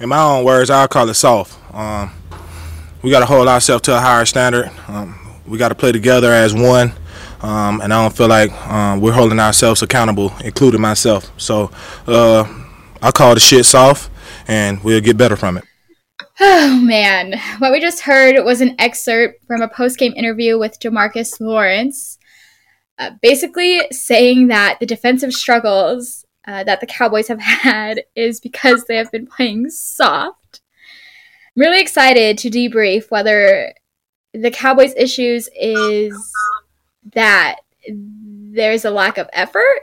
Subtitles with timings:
[0.00, 1.58] in my own words, I'll call it soft.
[1.74, 2.12] Um,
[3.02, 4.70] we got to hold ourselves to a higher standard.
[4.88, 6.92] Um, we got to play together as one.
[7.42, 11.30] Um, and I don't feel like um, we're holding ourselves accountable, including myself.
[11.36, 11.70] So
[12.06, 12.44] uh,
[13.02, 14.10] I call the shit soft,
[14.48, 15.64] and we'll get better from it.
[16.40, 21.38] Oh man, what we just heard was an excerpt from a post-game interview with Demarcus
[21.38, 22.18] Lawrence,
[22.98, 28.84] uh, basically saying that the defensive struggles uh, that the Cowboys have had is because
[28.84, 30.60] they have been playing soft.
[31.56, 33.74] I'm really excited to debrief whether
[34.32, 36.16] the Cowboys' issues is
[37.12, 39.80] that there's a lack of effort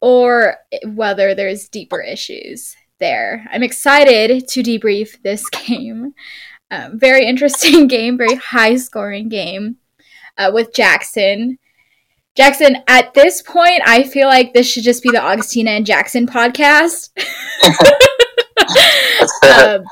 [0.00, 3.46] or whether there's deeper issues there.
[3.50, 6.14] I'm excited to debrief this game.
[6.70, 9.76] Um, very interesting game, very high scoring game
[10.38, 11.58] uh, with Jackson.
[12.40, 16.26] Jackson, at this point, I feel like this should just be the Augustyna and Jackson
[16.26, 17.10] podcast.
[19.42, 19.84] um,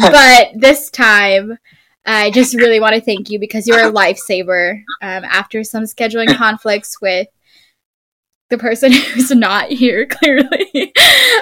[0.00, 1.58] but this time,
[2.06, 6.34] I just really want to thank you because you're a lifesaver um, after some scheduling
[6.34, 7.28] conflicts with
[8.48, 10.92] the person who's not here clearly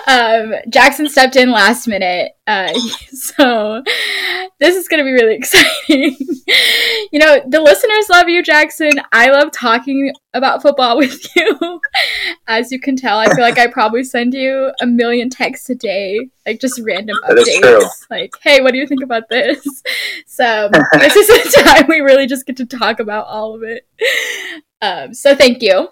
[0.07, 2.73] um, jackson stepped in last minute uh,
[3.13, 3.83] so
[4.61, 6.17] this is going to be really exciting
[7.13, 8.91] you know the listeners love you jackson.
[9.13, 11.81] I love talking about football with you.
[12.49, 15.75] As you can tell i feel like i probably send you a million texts a
[15.75, 18.11] day like just random that updates.
[18.11, 19.65] Like hey what do you think about this?
[20.27, 23.87] So this is the time we really just get to talk about all of it.
[24.81, 25.89] Um, so thank you.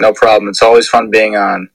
[0.00, 0.48] No problem.
[0.48, 1.68] It's always fun being on.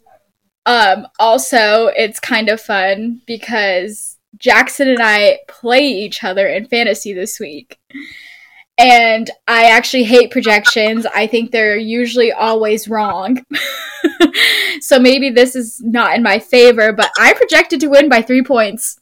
[0.65, 7.13] Um, also, it's kind of fun because Jackson and I play each other in fantasy
[7.13, 7.79] this week.
[8.77, 11.05] And I actually hate projections.
[11.05, 13.45] I think they're usually always wrong.
[14.81, 18.43] so maybe this is not in my favor, but I projected to win by three
[18.43, 18.99] points.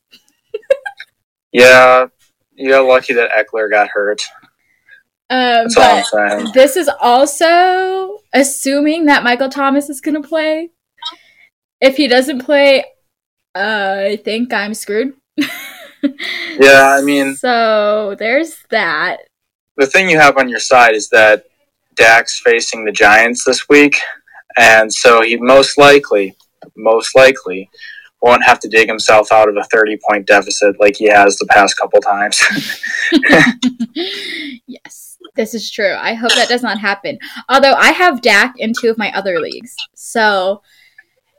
[1.52, 2.06] yeah,
[2.54, 4.22] you got lucky that Ekeler got hurt.
[5.30, 10.70] Um, but this is also assuming that Michael Thomas is going to play.
[11.82, 12.86] If he doesn't play,
[13.56, 15.14] uh, I think I'm screwed.
[15.38, 19.22] yeah, I mean, so there's that.
[19.78, 21.46] The thing you have on your side is that
[21.96, 23.96] Dak's facing the Giants this week,
[24.58, 26.36] and so he most likely,
[26.76, 27.70] most likely,
[28.22, 31.48] won't have to dig himself out of a 30 point deficit like he has the
[31.48, 32.42] past couple times.
[34.68, 35.18] yes.
[35.36, 35.94] This is true.
[35.94, 37.18] I hope that does not happen.
[37.50, 39.76] Although I have Dak in two of my other leagues.
[39.96, 40.62] So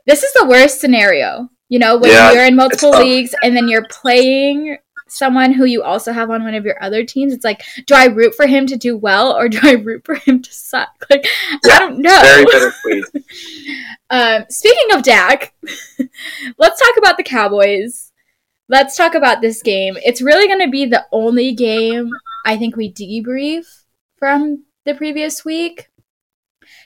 [0.05, 1.49] this is the worst scenario.
[1.69, 4.77] You know, when yeah, you're in multiple leagues and then you're playing
[5.15, 8.05] someone who you also have on one of your other teams, it's like, do I
[8.05, 10.89] root for him to do well or do I root for him to suck?
[11.09, 11.27] Like,
[11.63, 12.19] yeah, I don't know.
[12.19, 13.25] Very bittersweet.
[14.09, 15.53] um, speaking of Dak,
[16.57, 18.11] let's talk about the Cowboys.
[18.67, 19.97] Let's talk about this game.
[20.03, 22.09] It's really going to be the only game
[22.43, 23.83] I think we debrief
[24.17, 25.89] from the previous week.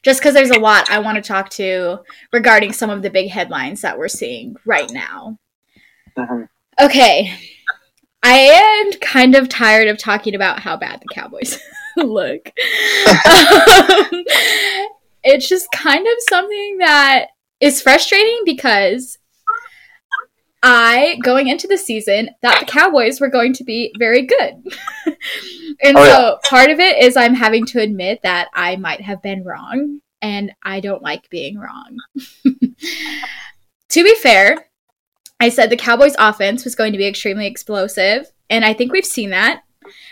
[0.03, 1.99] Just because there's a lot I want to talk to
[2.33, 5.39] regarding some of the big headlines that we're seeing right now.
[6.17, 6.45] Uh-huh.
[6.81, 7.33] Okay.
[8.21, 11.59] I am kind of tired of talking about how bad the Cowboys
[11.97, 12.47] look.
[13.07, 14.23] um,
[15.23, 17.27] it's just kind of something that
[17.59, 19.17] is frustrating because
[20.61, 24.55] I, going into the season, thought the Cowboys were going to be very good.
[25.81, 26.35] and oh, so yeah.
[26.43, 30.51] part of it is I'm having to admit that I might have been wrong, and
[30.61, 31.97] I don't like being wrong.
[33.89, 34.68] to be fair,
[35.39, 39.05] I said the Cowboys' offense was going to be extremely explosive, and I think we've
[39.05, 39.63] seen that.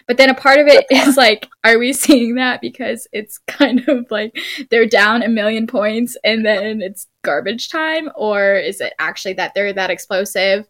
[0.08, 3.88] But then a part of it is like, are we seeing that because it's kind
[3.88, 4.38] of like
[4.70, 8.10] they're down a million points and then it's garbage time?
[8.16, 10.68] Or is it actually that they're that explosive?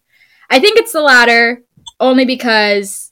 [0.50, 1.62] I think it's the latter,
[2.00, 3.12] only because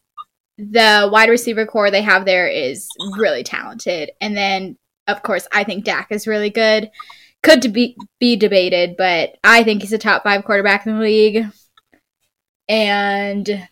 [0.58, 4.12] the wide receiver corps they have there is really talented.
[4.22, 4.78] And then,
[5.08, 6.90] of course, I think Dak is really good.
[7.46, 11.46] Could be, be debated, but I think he's a top five quarterback in the league.
[12.68, 13.68] And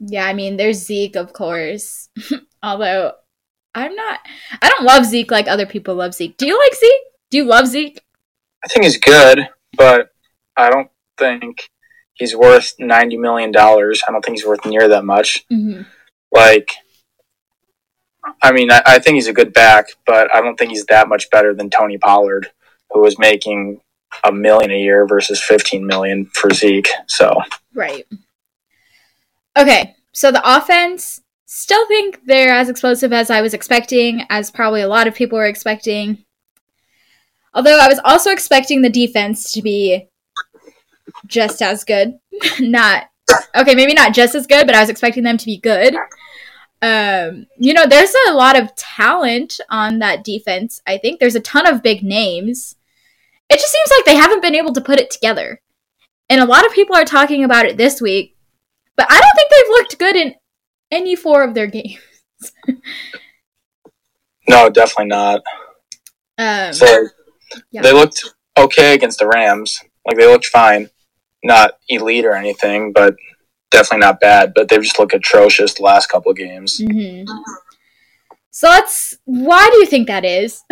[0.00, 2.08] yeah, I mean, there's Zeke, of course.
[2.62, 3.12] Although
[3.74, 4.20] I'm not,
[4.60, 6.36] I don't love Zeke like other people love Zeke.
[6.36, 7.02] Do you like Zeke?
[7.30, 8.00] Do you love Zeke?
[8.64, 10.10] I think he's good, but
[10.56, 11.70] I don't think
[12.14, 14.02] he's worth ninety million dollars.
[14.06, 15.44] I don't think he's worth near that much.
[15.50, 15.82] Mm-hmm.
[16.30, 16.70] Like,
[18.42, 21.08] I mean, I, I, think he's a good back, but I don't think he's that
[21.08, 22.50] much better than Tony Pollard,
[22.92, 23.80] who was making
[24.24, 26.88] a million a year versus fifteen million for Zeke.
[27.06, 27.34] So
[27.74, 28.06] right.
[29.56, 34.80] Okay, so the offense still think they're as explosive as I was expecting, as probably
[34.80, 36.24] a lot of people were expecting.
[37.54, 40.08] Although I was also expecting the defense to be
[41.26, 42.18] just as good,
[42.60, 43.04] not
[43.54, 45.94] okay, maybe not just as good, but I was expecting them to be good.
[46.80, 50.80] Um, you know, there's a lot of talent on that defense.
[50.86, 52.76] I think there's a ton of big names.
[53.52, 55.60] It just seems like they haven't been able to put it together.
[56.30, 58.34] And a lot of people are talking about it this week,
[58.96, 60.34] but I don't think they've looked good in
[60.90, 61.98] any four of their games.
[64.48, 65.42] no, definitely not.
[66.38, 67.08] Um, so
[67.70, 67.82] yeah.
[67.82, 68.24] they looked
[68.56, 69.78] okay against the Rams.
[70.06, 70.88] Like they looked fine,
[71.44, 73.16] not elite or anything, but
[73.70, 74.52] definitely not bad.
[74.54, 76.80] But they've just looked atrocious the last couple of games.
[76.80, 77.30] Mm-hmm.
[78.54, 80.62] So that's why do you think that is?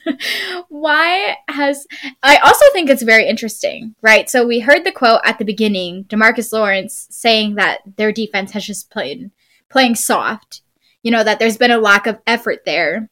[0.70, 1.86] why has
[2.22, 4.30] I also think it's very interesting, right?
[4.30, 8.66] So we heard the quote at the beginning, Demarcus Lawrence saying that their defense has
[8.66, 9.30] just played
[9.68, 10.62] playing soft.
[11.02, 13.10] You know that there's been a lack of effort there.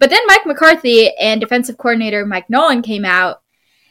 [0.00, 3.42] But then Mike McCarthy and defensive coordinator Mike Nolan came out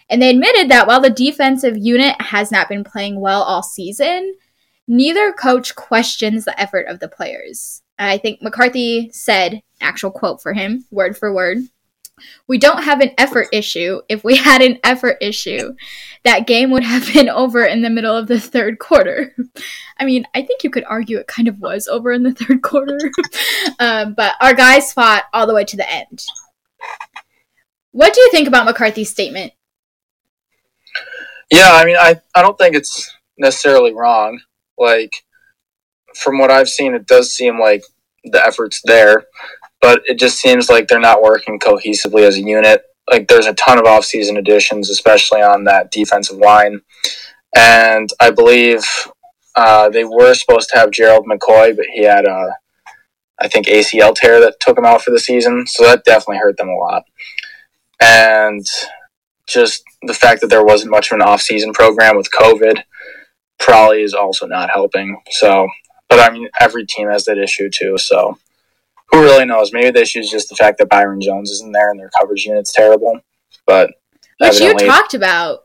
[0.10, 4.36] and they admitted that while the defensive unit has not been playing well all season,
[4.86, 7.82] neither coach questions the effort of the players.
[8.10, 11.60] I think McCarthy said, actual quote for him, word for word.
[12.48, 14.02] We don't have an effort issue.
[14.10, 15.74] If we had an effort issue,
[16.24, 19.36] that game would have been over in the middle of the third quarter.
[20.00, 22.62] I mean, I think you could argue it kind of was over in the third
[22.62, 23.00] quarter.
[23.80, 26.26] um, but our guys fought all the way to the end.
[27.92, 29.54] What do you think about McCarthy's statement?
[31.52, 34.40] Yeah, I mean, I, I don't think it's necessarily wrong.
[34.78, 35.24] Like,
[36.16, 37.84] from what I've seen, it does seem like
[38.24, 39.26] the effort's there
[39.82, 42.84] but it just seems like they're not working cohesively as a unit.
[43.10, 46.82] Like there's a ton of offseason additions, especially on that defensive line.
[47.56, 48.84] And I believe
[49.56, 52.56] uh, they were supposed to have Gerald McCoy, but he had a,
[53.42, 55.66] I think ACL tear that took him out for the season.
[55.68, 57.04] So that definitely hurt them a lot.
[58.00, 58.66] And
[59.48, 62.84] just the fact that there wasn't much of an offseason program with COVID
[63.60, 65.22] probably is also not helping.
[65.32, 65.68] So,
[66.12, 67.98] but I mean, every team has that issue too.
[67.98, 68.38] So
[69.10, 69.72] who really knows?
[69.72, 72.44] Maybe the issue is just the fact that Byron Jones isn't there and their coverage
[72.44, 73.22] unit's terrible.
[73.66, 73.92] But
[74.40, 75.62] which you talked about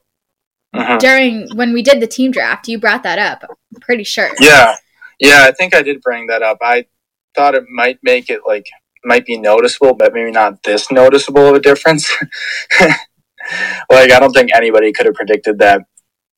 [0.72, 0.98] uh-huh.
[0.98, 2.68] during when we did the team draft.
[2.68, 3.42] You brought that up.
[3.74, 4.30] I'm pretty sure.
[4.38, 4.76] Yeah,
[5.18, 5.42] yeah.
[5.42, 6.58] I think I did bring that up.
[6.62, 6.86] I
[7.34, 8.66] thought it might make it like
[9.04, 12.08] might be noticeable, but maybe not this noticeable of a difference.
[12.80, 15.82] like I don't think anybody could have predicted that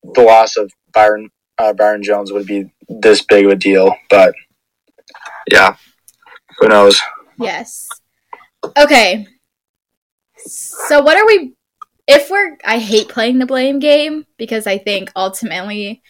[0.02, 1.28] the loss of Byron
[1.58, 3.94] uh, Byron Jones would be this big of a deal.
[4.10, 4.34] But
[5.50, 5.76] yeah,
[6.58, 7.00] who knows?
[7.38, 7.88] Yes.
[8.76, 9.26] Okay.
[10.38, 11.54] So what are we
[12.06, 16.02] if we're I hate playing the blame game because I think ultimately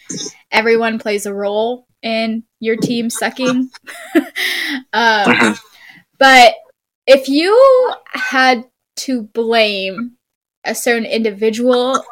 [0.51, 3.71] everyone plays a role in your team sucking.
[4.15, 4.25] um,
[4.93, 5.53] mm-hmm.
[6.19, 6.55] but
[7.07, 8.65] if you had
[8.97, 10.13] to blame
[10.65, 12.05] a certain individual,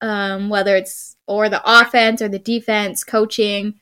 [0.00, 3.74] um, whether it's or the offense or the defense, coaching,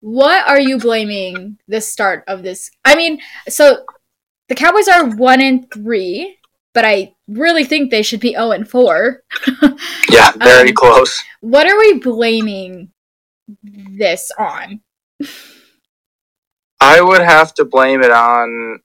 [0.00, 2.70] what are you blaming the start of this?
[2.84, 3.84] I mean, so
[4.48, 6.38] the Cowboys are one and three,
[6.74, 9.22] but I really think they should be zero and four.
[10.10, 11.22] yeah, very um, close.
[11.40, 12.92] What are we blaming
[13.62, 14.80] this on?
[16.80, 18.80] I would have to blame it on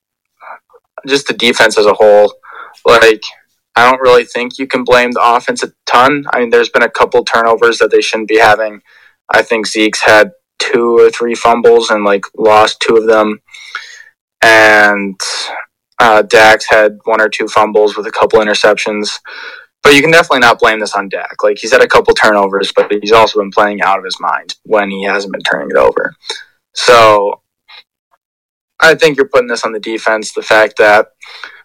[1.05, 2.33] just the defense as a whole.
[2.85, 3.21] Like,
[3.79, 6.25] I don't really think you can blame the offense a ton.
[6.33, 8.81] I mean, there's been a couple turnovers that they shouldn't be having.
[9.33, 13.39] I think Zeke's had two or three fumbles and like lost two of them.
[14.41, 15.17] And
[15.97, 19.19] uh, Dak's had one or two fumbles with a couple interceptions.
[19.81, 21.41] But you can definitely not blame this on Dak.
[21.41, 24.55] Like he's had a couple turnovers, but he's also been playing out of his mind
[24.65, 26.13] when he hasn't been turning it over.
[26.73, 27.41] So
[28.81, 30.33] I think you're putting this on the defense.
[30.33, 31.07] The fact that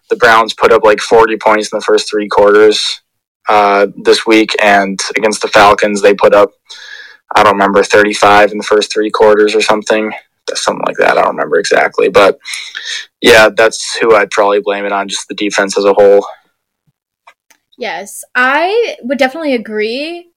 [0.09, 3.01] the Browns put up like 40 points in the first three quarters
[3.49, 6.51] uh, this week, and against the Falcons, they put up
[7.35, 10.13] I don't remember 35 in the first three quarters or something,
[10.53, 11.17] something like that.
[11.17, 12.39] I don't remember exactly, but
[13.21, 16.25] yeah, that's who I'd probably blame it on, just the defense as a whole.
[17.77, 20.29] Yes, I would definitely agree.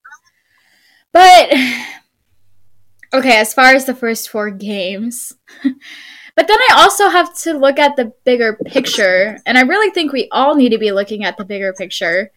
[1.13, 1.53] But
[3.13, 5.35] okay, as far as the first four games.
[6.39, 10.13] but then I also have to look at the bigger picture, and I really think
[10.13, 12.31] we all need to be looking at the bigger picture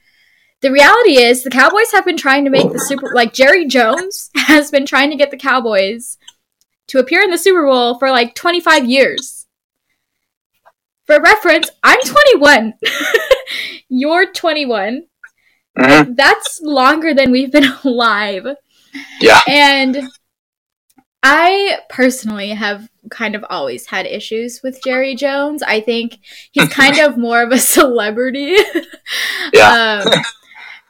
[0.62, 4.30] the reality is the Cowboys have been trying to make the Super like Jerry Jones
[4.36, 6.18] has been trying to get the Cowboys
[6.88, 9.48] to appear in the Super Bowl for like 25 years.
[11.06, 12.76] For reference, I'm 21.
[13.90, 15.08] You're 21.
[15.78, 16.14] Mm-hmm.
[16.14, 18.46] That's longer than we've been alive.
[19.20, 19.42] Yeah.
[19.48, 20.10] And
[21.24, 25.62] I personally have kind of always had issues with Jerry Jones.
[25.62, 26.20] I think
[26.52, 28.56] he's kind of more of a celebrity.
[29.54, 30.04] yeah.
[30.06, 30.24] um,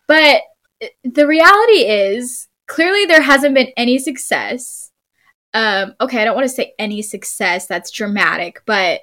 [0.08, 0.42] but
[1.04, 4.92] the reality is, clearly there hasn't been any success.
[5.54, 9.02] um, okay, I don't want to say any success that's dramatic, but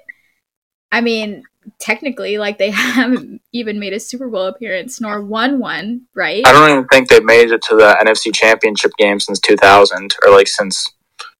[0.91, 1.43] I mean,
[1.77, 6.45] technically, like they haven't even made a Super Bowl appearance nor won one, right?
[6.45, 10.31] I don't even think they've made it to the NFC Championship game since 2000 or
[10.31, 10.91] like since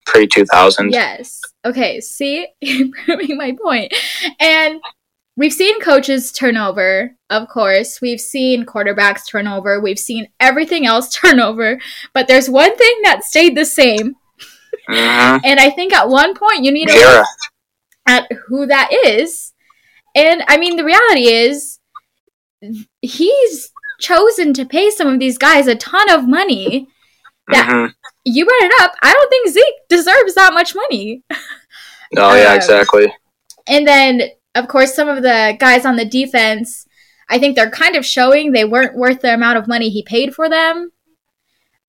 [0.05, 0.91] pre 2000.
[0.91, 1.41] Yes.
[1.65, 2.47] Okay, see,
[3.05, 3.93] proving my point.
[4.39, 4.81] And
[5.35, 8.01] we've seen coaches turnover, of course.
[8.01, 9.79] We've seen quarterbacks turnover.
[9.79, 11.79] We've seen everything else turnover.
[12.13, 14.15] But there's one thing that stayed the same.
[14.89, 15.45] Mm-hmm.
[15.45, 17.25] And I think at one point you need to look
[18.07, 19.53] at who that is.
[20.15, 21.79] And I mean, the reality is,
[23.01, 26.87] he's chosen to pay some of these guys a ton of money.
[27.47, 27.91] That mm-hmm.
[28.29, 28.93] You brought it up.
[29.01, 31.23] I don't think Zeke deserves that much money.
[32.11, 33.13] No, yeah, um, exactly.
[33.67, 36.87] And then, of course, some of the guys on the defense,
[37.29, 40.33] I think they're kind of showing they weren't worth the amount of money he paid
[40.33, 40.91] for them.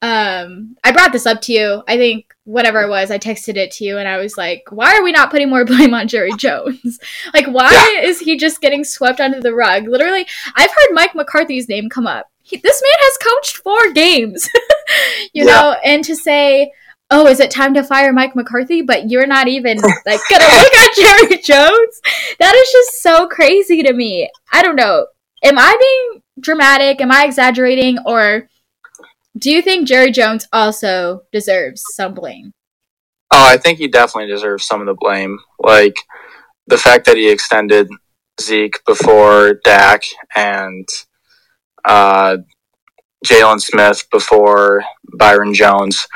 [0.02, 1.82] Um, I brought this up to you.
[1.86, 4.96] I think whatever it was, I texted it to you, and I was like, "Why
[4.96, 6.98] are we not putting more blame on Jerry Jones?
[7.34, 8.08] like, why yeah.
[8.08, 12.06] is he just getting swept under the rug?" Literally, I've heard Mike McCarthy's name come
[12.06, 12.29] up.
[12.50, 14.48] He, this man has coached four games,
[15.32, 15.54] you yeah.
[15.54, 16.72] know, and to say,
[17.10, 20.74] "Oh, is it time to fire Mike McCarthy?" But you're not even like gonna look
[20.74, 22.00] at Jerry Jones.
[22.40, 24.28] That is just so crazy to me.
[24.52, 25.06] I don't know.
[25.44, 27.00] Am I being dramatic?
[27.00, 27.98] Am I exaggerating?
[28.04, 28.48] Or
[29.38, 32.52] do you think Jerry Jones also deserves some blame?
[33.30, 35.38] Oh, I think he definitely deserves some of the blame.
[35.60, 35.94] Like
[36.66, 37.88] the fact that he extended
[38.40, 40.02] Zeke before Dak
[40.34, 40.88] and
[41.84, 42.38] uh,
[43.24, 44.82] Jaylon Smith before
[45.18, 46.06] Byron Jones.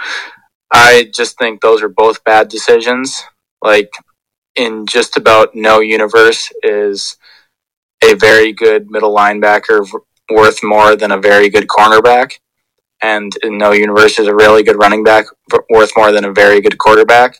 [0.72, 3.22] I just think those are both bad decisions.
[3.62, 3.90] Like
[4.56, 7.16] in just about no universe is
[8.02, 9.86] a very good middle linebacker
[10.30, 12.32] worth more than a very good cornerback.
[13.02, 15.26] And in no universe is a really good running back
[15.68, 17.38] worth more than a very good quarterback.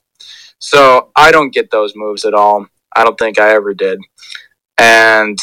[0.59, 2.67] So I don't get those moves at all.
[2.95, 3.99] I don't think I ever did.
[4.79, 5.39] And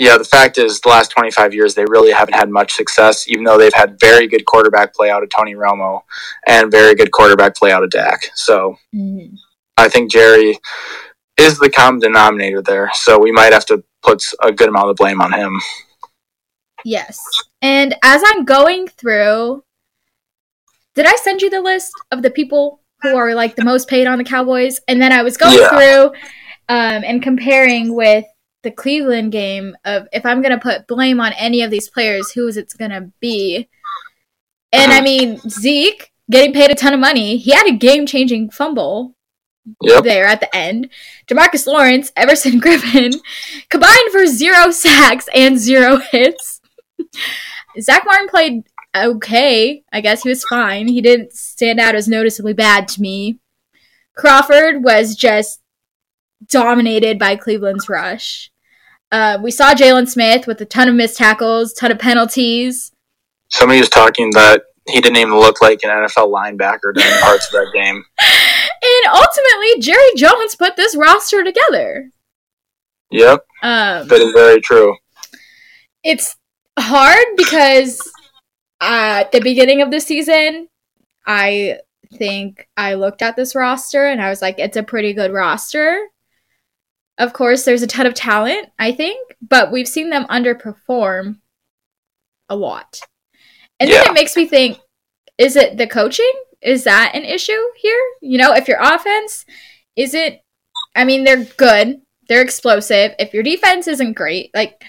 [0.00, 3.44] yeah, the fact is, the last 25 years, they really haven't had much success, even
[3.44, 6.00] though they've had very good quarterback play out of Tony Romo
[6.46, 8.18] and very good quarterback play out of Dak.
[8.34, 9.34] So mm-hmm.
[9.76, 10.58] I think Jerry
[11.38, 12.90] is the common denominator there.
[12.94, 15.52] So we might have to put a good amount of blame on him.
[16.82, 17.20] Yes.
[17.60, 19.62] And as I'm going through,
[20.94, 24.06] did I send you the list of the people who are like the most paid
[24.06, 24.80] on the Cowboys?
[24.88, 25.68] And then I was going yeah.
[25.68, 26.06] through
[26.70, 28.24] um, and comparing with
[28.62, 32.32] the Cleveland game of if I'm going to put blame on any of these players,
[32.32, 33.68] who is it going to be?
[34.72, 35.04] And I uh-huh.
[35.04, 37.36] mean, Zeke getting paid a ton of money.
[37.36, 39.16] He had a game changing fumble
[39.82, 40.04] yep.
[40.04, 40.90] there at the end.
[41.26, 43.12] Demarcus Lawrence, Everson Griffin
[43.68, 46.60] combined for zero sacks and zero hits.
[47.80, 48.62] Zack Martin played
[48.96, 49.82] okay.
[49.92, 50.88] I guess he was fine.
[50.88, 53.38] He didn't stand out as noticeably bad to me.
[54.16, 55.60] Crawford was just
[56.46, 58.49] dominated by Cleveland's rush.
[59.12, 62.92] Uh, we saw Jaylon Smith with a ton of missed tackles, ton of penalties.
[63.48, 67.52] Somebody was talking that he didn't even look like an NFL linebacker during parts of
[67.52, 68.04] that game.
[68.20, 72.10] And ultimately, Jerry Jones put this roster together.
[73.10, 73.44] Yep.
[73.62, 74.96] Um, that is very true.
[76.04, 76.36] It's
[76.78, 78.00] hard because
[78.80, 80.68] at the beginning of the season,
[81.26, 81.78] I
[82.14, 86.06] think I looked at this roster and I was like, it's a pretty good roster.
[87.20, 91.38] Of course, there's a ton of talent, I think, but we've seen them underperform
[92.48, 93.00] a lot.
[93.78, 93.98] And yeah.
[93.98, 94.80] then it makes me think
[95.36, 96.32] is it the coaching?
[96.62, 98.00] Is that an issue here?
[98.22, 99.44] You know, if your offense
[99.96, 100.36] isn't,
[100.96, 103.12] I mean, they're good, they're explosive.
[103.18, 104.82] If your defense isn't great, like,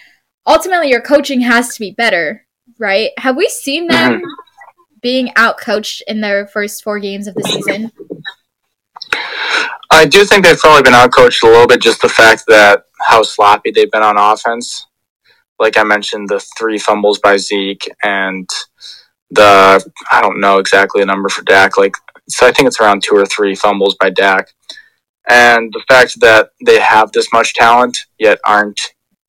[0.46, 2.46] ultimately your coaching has to be better,
[2.80, 3.12] right?
[3.18, 4.26] Have we seen them mm-hmm.
[5.02, 7.92] being outcoached in their first four games of the season?
[9.92, 11.82] I do think they've probably been outcoached a little bit.
[11.82, 14.88] Just the fact that how sloppy they've been on offense.
[15.60, 18.50] Like I mentioned, the three fumbles by Zeke and
[19.30, 21.78] the I don't know exactly the number for Dak.
[21.78, 21.94] Like
[22.30, 24.48] so, I think it's around two or three fumbles by Dak.
[25.30, 28.80] And the fact that they have this much talent yet aren't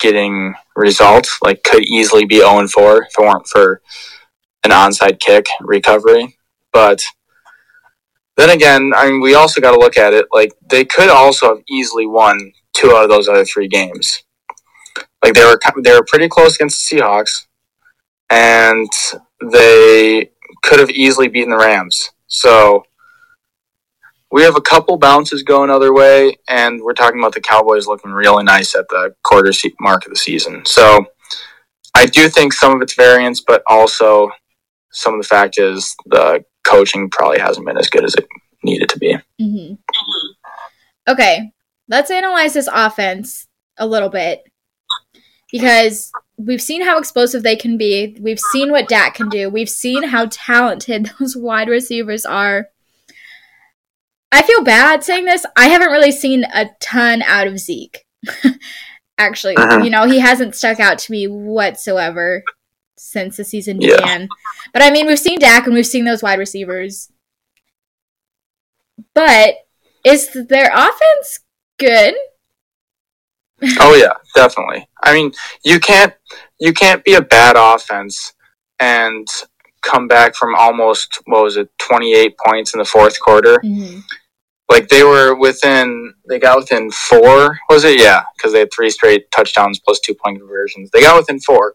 [0.00, 3.83] getting results, like could easily be 0 4 if it weren't for
[4.64, 6.38] an onside kick recovery.
[6.73, 7.02] But
[8.42, 11.54] then again, I mean, we also got to look at it like they could also
[11.54, 14.25] have easily won two out of those other three games.
[15.22, 17.46] Like they were they were pretty close against the Seahawks,
[18.30, 18.90] and
[19.52, 20.30] they
[20.64, 22.11] could have easily beaten the Rams.
[22.26, 22.84] So
[24.32, 28.11] we have a couple bounces going other way, and we're talking about the Cowboys looking
[28.11, 30.64] really nice at the quarter mark of the season.
[30.66, 31.06] So
[31.94, 34.30] I do think some of it's variance, but also
[34.90, 38.26] some of the fact is the coaching probably hasn't been as good as it
[38.62, 39.17] needed to be.
[39.41, 39.75] Mm-hmm.
[41.09, 41.52] Okay,
[41.88, 44.43] let's analyze this offense a little bit
[45.50, 48.17] because we've seen how explosive they can be.
[48.21, 49.50] We've seen what Dak can do.
[49.50, 52.69] We've seen how talented those wide receivers are.
[54.31, 55.45] I feel bad saying this.
[55.57, 58.05] I haven't really seen a ton out of Zeke.
[59.19, 59.83] Actually, uh-huh.
[59.83, 62.43] you know, he hasn't stuck out to me whatsoever
[63.02, 64.28] since the season began.
[64.73, 67.11] But I mean, we've seen Dak and we've seen those wide receivers.
[69.14, 69.56] But
[70.04, 71.40] is their offense
[71.78, 72.14] good?
[73.80, 74.88] oh yeah, definitely.
[75.02, 75.32] I mean,
[75.64, 76.14] you can't
[76.59, 78.32] you can't be a bad offense
[78.80, 79.26] and
[79.82, 83.59] come back from almost what was it, twenty eight points in the fourth quarter.
[83.64, 84.00] Mm-hmm.
[84.73, 87.59] Like they were within, they got within four.
[87.71, 88.00] Was it?
[88.00, 90.91] Yeah, because they had three straight touchdowns plus two point conversions.
[90.91, 91.75] They got within four,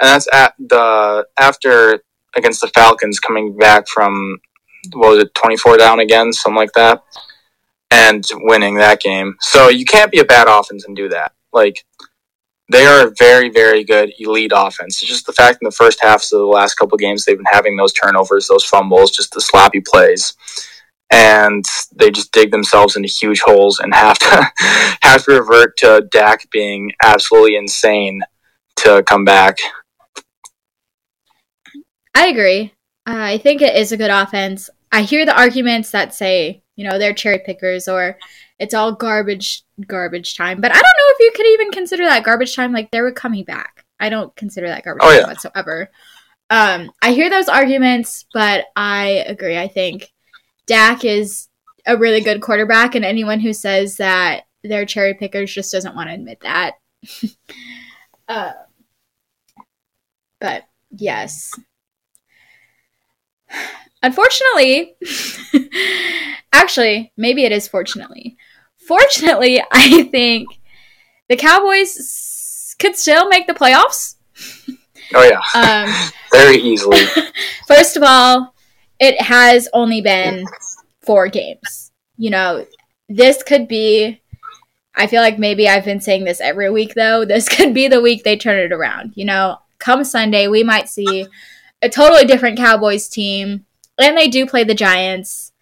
[0.00, 2.02] and that's at the after
[2.36, 4.38] against the Falcons coming back from
[4.94, 7.02] what was it, twenty four down again, something like that
[7.90, 9.36] and winning that game.
[9.40, 11.32] So you can't be a bad offense and do that.
[11.52, 11.84] Like
[12.70, 15.02] they are a very, very good elite offense.
[15.02, 17.46] It's just the fact in the first halves of the last couple games they've been
[17.50, 20.34] having those turnovers, those fumbles, just the sloppy plays.
[21.10, 24.50] And they just dig themselves into huge holes and have to
[25.02, 28.20] have to revert to Dak being absolutely insane
[28.76, 29.58] to come back.
[32.14, 32.74] I agree.
[33.06, 34.68] Uh, I think it is a good offense.
[34.92, 38.16] I hear the arguments that say you know, they're cherry pickers or
[38.58, 40.60] it's all garbage garbage time.
[40.60, 43.12] But I don't know if you could even consider that garbage time like they were
[43.12, 43.84] coming back.
[43.98, 45.26] I don't consider that garbage oh, time yeah.
[45.26, 45.90] whatsoever.
[46.50, 49.58] Um, I hear those arguments, but I agree.
[49.58, 50.12] I think
[50.68, 51.48] Dak is
[51.86, 56.08] a really good quarterback, and anyone who says that they're cherry pickers just doesn't want
[56.08, 56.74] to admit that.
[58.28, 58.52] uh,
[60.40, 61.58] but yes.
[64.02, 64.96] Unfortunately,
[66.52, 68.36] actually, maybe it is fortunately.
[68.76, 70.48] Fortunately, I think
[71.28, 74.16] the Cowboys could still make the playoffs.
[75.14, 77.00] Oh yeah, um, very easily.
[77.66, 78.54] First of all,
[78.98, 80.44] it has only been
[81.02, 81.92] four games.
[82.16, 82.66] You know,
[83.08, 84.20] this could be.
[84.94, 87.24] I feel like maybe I've been saying this every week though.
[87.28, 89.12] This could be the week they turn it around.
[89.14, 91.26] You know, come Sunday, we might see
[91.82, 93.64] a totally different Cowboys team
[93.98, 95.52] and they do play the Giants.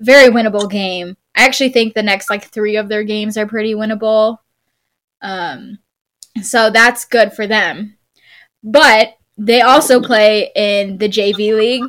[0.00, 1.16] Very winnable game.
[1.34, 4.38] I actually think the next like three of their games are pretty winnable.
[5.22, 5.78] Um,
[6.42, 7.96] so that's good for them.
[8.62, 11.84] But they also play in the JV league.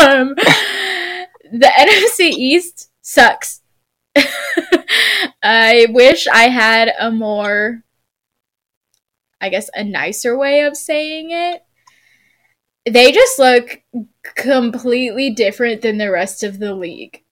[0.00, 0.34] Um,
[1.52, 3.62] the NFC East sucks.
[5.42, 7.82] I wish I had a more,
[9.40, 11.64] I guess, a nicer way of saying it
[12.86, 13.80] they just look
[14.34, 17.22] completely different than the rest of the league.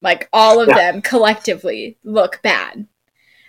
[0.00, 0.92] Like all of yeah.
[0.92, 2.86] them collectively look bad.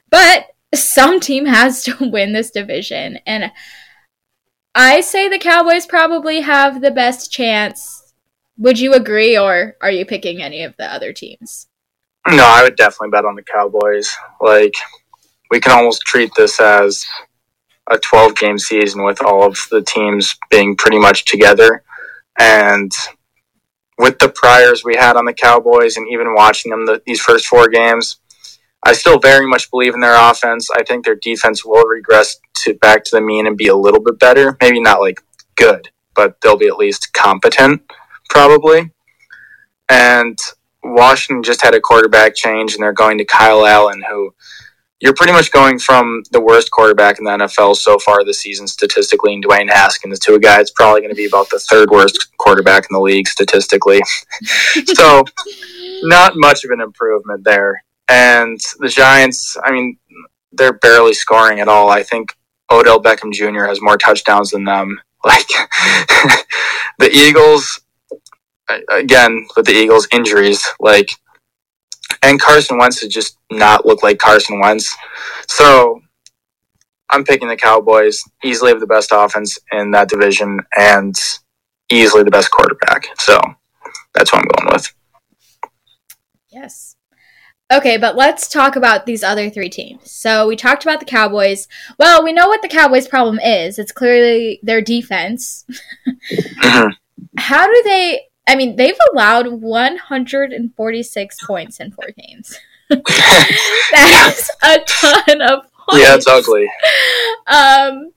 [0.09, 3.51] But some team has to win this division and
[4.75, 8.13] I say the Cowboys probably have the best chance.
[8.57, 11.67] Would you agree or are you picking any of the other teams?
[12.27, 14.15] No, I would definitely bet on the Cowboys.
[14.41, 14.73] Like
[15.51, 17.05] we can almost treat this as
[17.91, 21.83] a 12 game season with all of the teams being pretty much together.
[22.39, 22.91] And
[23.99, 27.45] with the priors we had on the Cowboys and even watching them the, these first
[27.45, 28.19] four games,
[28.85, 30.69] I still very much believe in their offense.
[30.75, 34.01] I think their defense will regress to back to the mean and be a little
[34.01, 34.57] bit better.
[34.61, 35.21] Maybe not like
[35.55, 37.81] good, but they'll be at least competent,
[38.29, 38.91] probably.
[39.89, 40.37] And
[40.83, 44.33] Washington just had a quarterback change, and they're going to Kyle Allen, who
[44.99, 48.67] you're pretty much going from the worst quarterback in the NFL so far this season
[48.67, 51.89] statistically, and Dwayne Haskins to a guy that's probably going to be about the third
[51.89, 54.01] worst quarterback in the league statistically.
[54.93, 55.25] so,
[56.03, 57.83] not much of an improvement there.
[58.09, 59.97] And the Giants, I mean,
[60.51, 61.89] they're barely scoring at all.
[61.89, 62.35] I think
[62.71, 63.65] Odell Beckham Jr.
[63.65, 64.99] has more touchdowns than them.
[65.25, 65.47] Like
[66.99, 67.79] the Eagles,
[68.89, 71.09] again with the Eagles injuries, like
[72.21, 74.93] and Carson Wentz has just not looked like Carson Wentz.
[75.47, 76.01] So
[77.09, 78.23] I'm picking the Cowboys.
[78.43, 81.15] Easily have the best offense in that division and
[81.89, 83.05] easily the best quarterback.
[83.19, 83.39] So
[84.13, 84.93] that's what I'm going with.
[86.49, 86.95] Yes.
[87.73, 90.11] Okay, but let's talk about these other three teams.
[90.11, 91.67] So we talked about the Cowboys.
[91.97, 93.79] Well, we know what the Cowboys' problem is.
[93.79, 95.65] It's clearly their defense.
[96.07, 96.89] mm-hmm.
[97.37, 102.59] How do they I mean, they've allowed 146 points in four games.
[102.89, 106.03] That's a ton of points.
[106.03, 106.69] Yeah, it's ugly.
[107.47, 108.11] Um,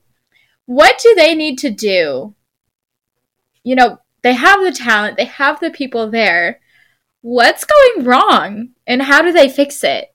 [0.65, 2.35] what do they need to do?
[3.63, 6.59] You know, they have the talent, they have the people there.
[7.21, 10.13] What's going wrong and how do they fix it?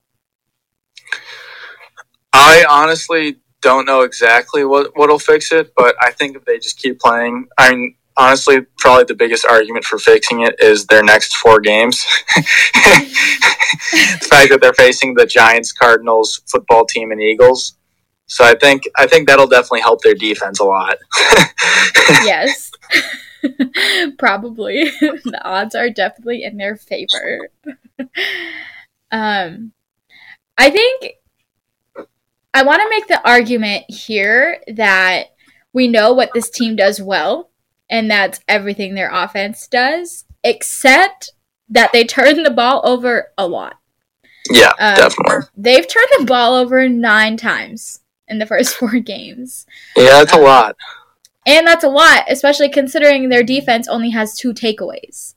[2.33, 6.79] I honestly don't know exactly what what'll fix it, but I think if they just
[6.79, 11.35] keep playing, I mean, honestly, probably the biggest argument for fixing it is their next
[11.37, 12.03] four games.
[12.35, 17.77] the fact that they're facing the Giants, Cardinals, football team, and Eagles.
[18.27, 20.97] So I think I think that'll definitely help their defense a lot.
[22.23, 22.71] yes.
[24.17, 24.83] Probably.
[24.99, 27.49] the odds are definitely in their favor.
[29.11, 29.73] um
[30.57, 31.13] I think
[32.53, 35.27] I want to make the argument here that
[35.73, 37.49] we know what this team does well
[37.89, 41.31] and that's everything their offense does, except
[41.69, 43.75] that they turn the ball over a lot.
[44.49, 45.47] Yeah, um, definitely.
[45.55, 49.65] They've turned the ball over nine times in the first four games.
[49.95, 50.75] Yeah, that's um, a lot.
[51.45, 55.35] And that's a lot, especially considering their defense only has two takeaways.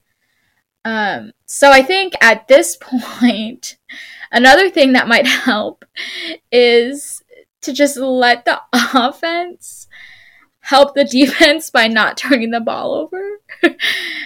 [0.84, 3.76] Um, so I think at this point,
[4.30, 5.84] another thing that might help
[6.52, 7.22] is
[7.62, 9.88] to just let the offense
[10.60, 13.40] help the defense by not turning the ball over.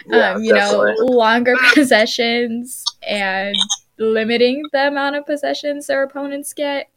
[0.07, 0.95] yeah, um, you definitely.
[0.99, 3.55] know, longer possessions and
[3.99, 6.91] limiting the amount of possessions their opponents get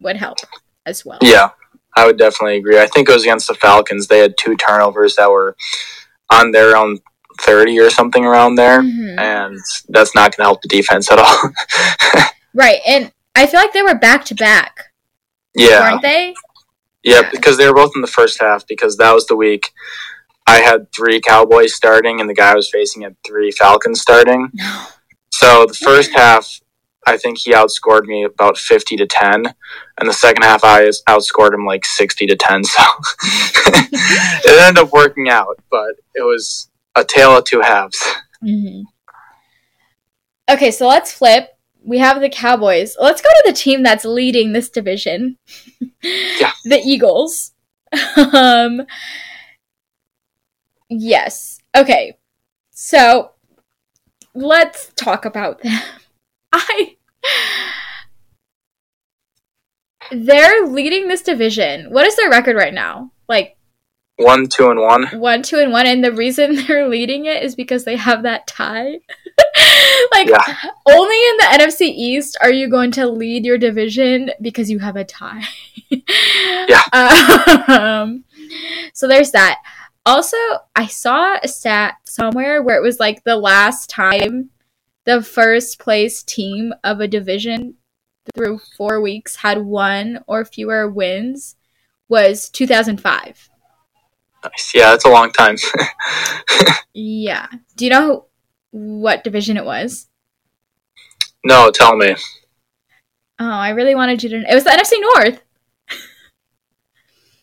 [0.00, 0.38] would help
[0.86, 1.18] as well.
[1.22, 1.50] Yeah,
[1.94, 2.78] I would definitely agree.
[2.78, 4.06] I think it was against the Falcons.
[4.06, 5.56] They had two turnovers that were
[6.32, 6.98] on their own
[7.40, 9.18] 30 or something around there, mm-hmm.
[9.18, 11.50] and that's not going to help the defense at all.
[12.54, 14.92] right, and I feel like they were back to back.
[15.54, 15.90] Yeah.
[15.90, 16.34] Weren't they?
[17.02, 19.72] Yeah, because they were both in the first half because that was the week
[20.46, 24.50] I had three Cowboys starting and the guy I was facing had three Falcons starting.
[25.34, 26.60] So the first half,
[27.06, 29.46] I think he outscored me about 50 to 10.
[29.98, 32.62] And the second half, I outscored him like 60 to 10.
[32.72, 32.82] So
[33.64, 37.98] it ended up working out, but it was a tale of two halves.
[38.42, 38.82] Mm-hmm.
[40.50, 41.52] Okay, so let's flip
[41.84, 42.96] we have the Cowboys.
[43.00, 45.38] Let's go to the team that's leading this division.
[46.02, 46.52] yeah.
[46.64, 47.52] The Eagles.
[48.16, 48.82] um
[50.88, 51.58] Yes.
[51.76, 52.18] Okay.
[52.70, 53.32] So
[54.34, 55.80] let's talk about them.
[56.52, 56.96] I
[60.10, 61.90] They're leading this division.
[61.90, 63.12] What is their record right now?
[63.28, 63.56] Like
[64.16, 65.06] one, two, and one.
[65.18, 65.86] One, two, and one.
[65.86, 68.92] And the reason they're leading it is because they have that tie.
[70.12, 70.56] like, yeah.
[70.86, 74.96] only in the NFC East are you going to lead your division because you have
[74.96, 75.42] a tie.
[75.88, 76.82] yeah.
[77.68, 78.24] Um,
[78.92, 79.60] so there's that.
[80.04, 80.36] Also,
[80.74, 84.50] I saw a stat somewhere where it was like the last time
[85.04, 87.74] the first place team of a division
[88.34, 91.56] through four weeks had one or fewer wins
[92.08, 93.48] was 2005.
[94.44, 94.72] Nice.
[94.74, 95.56] Yeah, that's a long time.
[96.94, 97.46] yeah.
[97.76, 98.26] Do you know
[98.70, 100.08] what division it was?
[101.44, 102.14] No, tell me.
[103.38, 104.38] Oh, I really wanted you to.
[104.40, 104.46] Know.
[104.48, 105.42] It was the NFC North.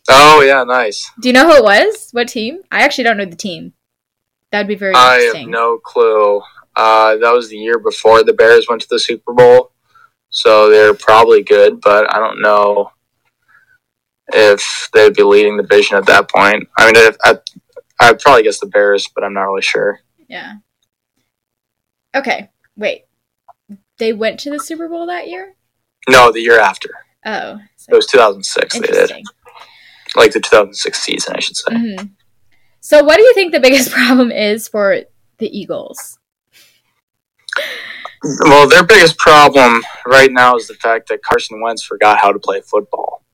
[0.08, 1.10] oh yeah, nice.
[1.20, 2.08] Do you know who it was?
[2.12, 2.60] What team?
[2.70, 3.74] I actually don't know the team.
[4.50, 4.94] That'd be very.
[4.94, 6.42] I have no clue.
[6.76, 9.72] Uh, that was the year before the Bears went to the Super Bowl,
[10.30, 12.92] so they're probably good, but I don't know
[14.32, 16.68] if they'd be leading the division at that point.
[16.78, 17.38] I mean, if, I,
[18.00, 20.00] I'd probably guess the Bears, but I'm not really sure.
[20.28, 20.54] Yeah.
[22.14, 23.04] Okay, wait.
[23.98, 25.54] They went to the Super Bowl that year?
[26.08, 26.90] No, the year after.
[27.26, 27.58] Oh.
[27.76, 29.12] So it was 2006 they did.
[30.16, 31.72] Like the 2006 season, I should say.
[31.72, 32.06] Mm-hmm.
[32.80, 35.02] So, what do you think the biggest problem is for
[35.38, 36.18] the Eagles?
[38.44, 42.38] Well, their biggest problem right now is the fact that Carson Wentz forgot how to
[42.38, 43.24] play football.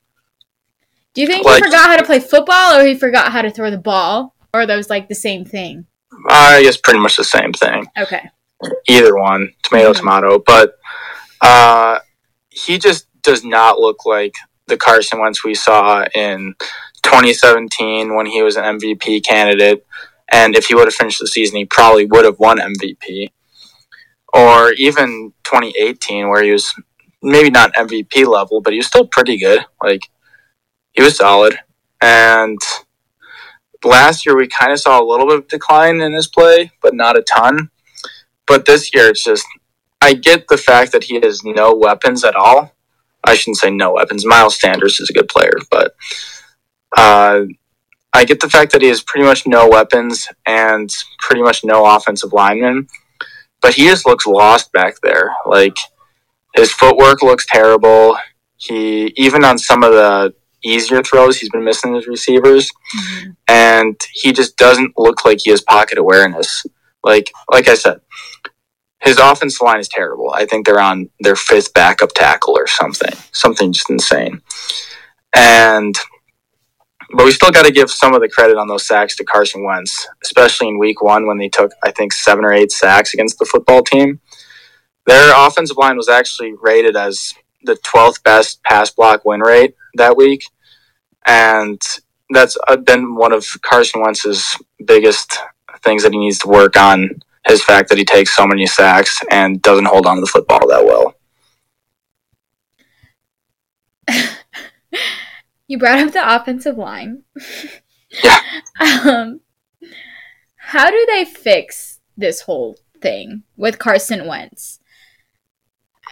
[1.14, 3.50] Do you think like, he forgot how to play football or he forgot how to
[3.50, 4.34] throw the ball?
[4.54, 5.86] Or are those like the same thing?
[6.28, 7.86] I guess pretty much the same thing.
[7.98, 8.30] Okay.
[8.88, 9.98] Either one, tomato, mm-hmm.
[9.98, 10.38] tomato.
[10.38, 10.74] But
[11.40, 11.98] uh,
[12.50, 14.34] he just does not look like
[14.66, 16.54] the Carson Wentz we saw in
[17.02, 19.84] 2017 when he was an MVP candidate.
[20.30, 23.30] And if he would have finished the season, he probably would have won MVP.
[24.32, 26.72] Or even 2018, where he was
[27.22, 29.64] maybe not MVP level, but he was still pretty good.
[29.82, 30.02] Like,
[30.92, 31.58] he was solid.
[32.00, 32.58] And
[33.84, 36.94] last year we kind of saw a little bit of decline in his play, but
[36.94, 37.70] not a ton.
[38.46, 39.46] But this year it's just
[40.00, 42.72] I get the fact that he has no weapons at all.
[43.24, 44.24] I shouldn't say no weapons.
[44.24, 45.94] Miles Sanders is a good player, but
[46.96, 47.40] uh,
[48.12, 51.84] I get the fact that he has pretty much no weapons and pretty much no
[51.84, 52.86] offensive linemen.
[53.66, 55.34] But he just looks lost back there.
[55.44, 55.76] Like
[56.54, 58.16] his footwork looks terrible.
[58.58, 61.38] He even on some of the easier throws.
[61.38, 63.30] He's been missing his receivers, mm-hmm.
[63.48, 66.64] and he just doesn't look like he has pocket awareness.
[67.02, 68.02] Like like I said,
[69.00, 70.32] his offensive line is terrible.
[70.32, 74.42] I think they're on their fifth backup tackle or something, something just insane.
[75.34, 75.96] And
[77.12, 79.64] but we still got to give some of the credit on those sacks to Carson
[79.64, 83.38] Wentz, especially in Week One when they took I think seven or eight sacks against
[83.38, 84.20] the football team.
[85.06, 90.16] Their offensive line was actually rated as the 12th best pass block win rate that
[90.16, 90.44] week,
[91.26, 91.80] and
[92.30, 95.38] that's uh, been one of Carson Wentz's biggest
[95.82, 97.10] things that he needs to work on
[97.46, 100.66] his fact that he takes so many sacks and doesn't hold on to the football
[100.68, 101.14] that well.
[105.66, 107.22] you brought up the offensive line.
[108.22, 108.40] yeah.
[108.78, 109.40] Um,
[110.56, 114.80] how do they fix this whole thing with Carson Wentz?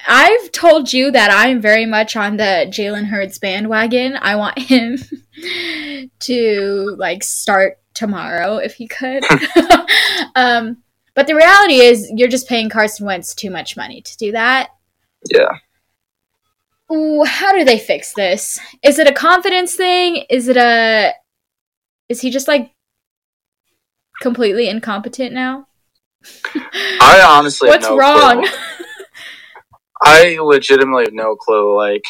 [0.06, 4.16] I've told you that I'm very much on the Jalen Hurts bandwagon.
[4.16, 4.98] I want him
[6.20, 9.24] to like start tomorrow if he could.
[10.34, 10.78] um,
[11.14, 14.70] but the reality is, you're just paying Carson Wentz too much money to do that.
[15.30, 15.58] Yeah.
[16.92, 18.58] Ooh, how do they fix this?
[18.82, 20.24] Is it a confidence thing?
[20.28, 21.12] Is it a.
[22.08, 22.72] Is he just like
[24.20, 25.66] completely incompetent now?
[26.54, 28.46] I honestly What's no wrong?
[30.02, 31.76] I legitimately have no clue.
[31.76, 32.04] Like,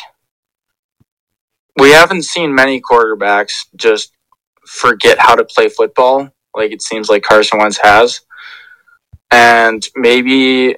[1.78, 4.12] we haven't seen many quarterbacks just
[4.66, 8.20] forget how to play football like it seems like Carson Wentz has
[9.30, 10.76] and maybe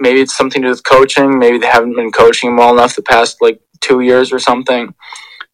[0.00, 1.38] maybe it's something to do with coaching.
[1.38, 4.94] Maybe they haven't been coaching him well enough the past like two years or something.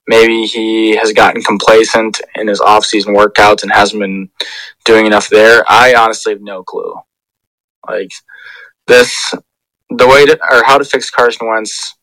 [0.06, 4.28] Maybe he has gotten complacent in his off-season workouts and hasn't been
[4.84, 5.64] doing enough there.
[5.66, 6.94] I honestly have no clue.
[7.88, 8.12] Like
[8.86, 9.34] this,
[9.90, 11.94] the way to or how to fix Carson Wentz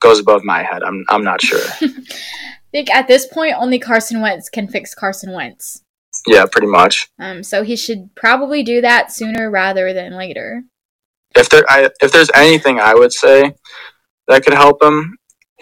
[0.00, 0.82] goes above my head.
[0.82, 1.60] I'm I'm not sure.
[1.80, 5.82] I think at this point, only Carson Wentz can fix Carson Wentz.
[6.26, 7.08] Yeah, pretty much.
[7.18, 10.64] Um, so he should probably do that sooner rather than later.
[11.36, 13.52] If there, I, if there's anything I would say
[14.28, 15.16] that could help him,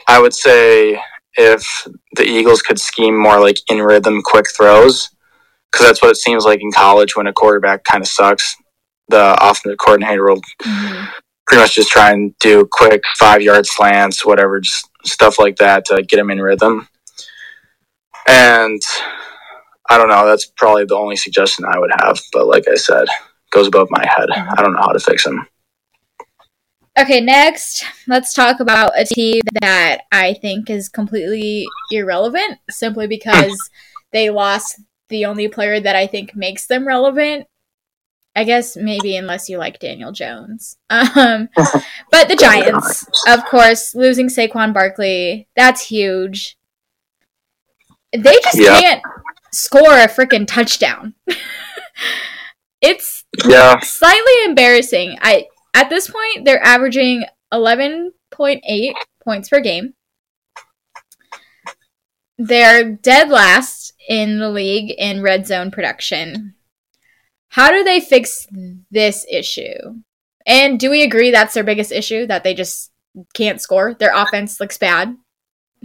[0.07, 1.01] I would say
[1.37, 1.67] if
[2.17, 5.11] the Eagles could scheme more like in rhythm, quick throws,
[5.71, 8.55] because that's what it seems like in college when a quarterback kind of sucks.
[9.09, 11.05] The offensive coordinator will mm-hmm.
[11.47, 15.85] pretty much just try and do quick five yard slants, whatever, just stuff like that
[15.87, 16.89] to get him in rhythm.
[18.27, 18.81] And
[19.91, 20.27] I don't know.
[20.27, 22.19] That's probably the only suggestion I would have.
[22.33, 23.07] But like I said,
[23.51, 24.31] goes above my head.
[24.31, 25.47] I don't know how to fix him.
[26.97, 33.71] Okay, next, let's talk about a team that I think is completely irrelevant simply because
[34.13, 37.49] they lost the only player that I think makes them relevant.
[38.37, 40.77] I guess maybe unless you like Daniel Jones.
[40.91, 41.49] Um,
[42.11, 46.57] but the Giants, of course, losing Saquon Barkley, that's huge.
[48.13, 48.81] They just yeah.
[48.81, 49.03] can't
[49.53, 51.15] score a freaking touchdown.
[52.81, 53.81] it's yeah.
[53.81, 55.19] slightly embarrassing.
[55.21, 59.95] I at this point they're averaging 11.8 points per game.
[62.39, 66.55] They're dead last in the league in red zone production.
[67.49, 68.49] How do they fix
[68.91, 70.01] this issue?
[70.47, 72.91] And do we agree that's their biggest issue that they just
[73.35, 73.95] can't score?
[73.95, 75.17] Their offense looks bad.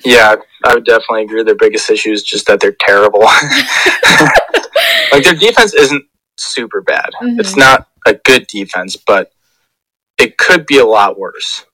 [0.04, 1.44] Yeah, I would definitely agree.
[1.44, 3.20] Their biggest issue is just that they're terrible.
[5.12, 6.04] like their defense isn't
[6.38, 7.12] super bad.
[7.22, 7.40] Mm-hmm.
[7.40, 9.32] It's not a good defense, but
[10.20, 11.66] it could be a lot worse.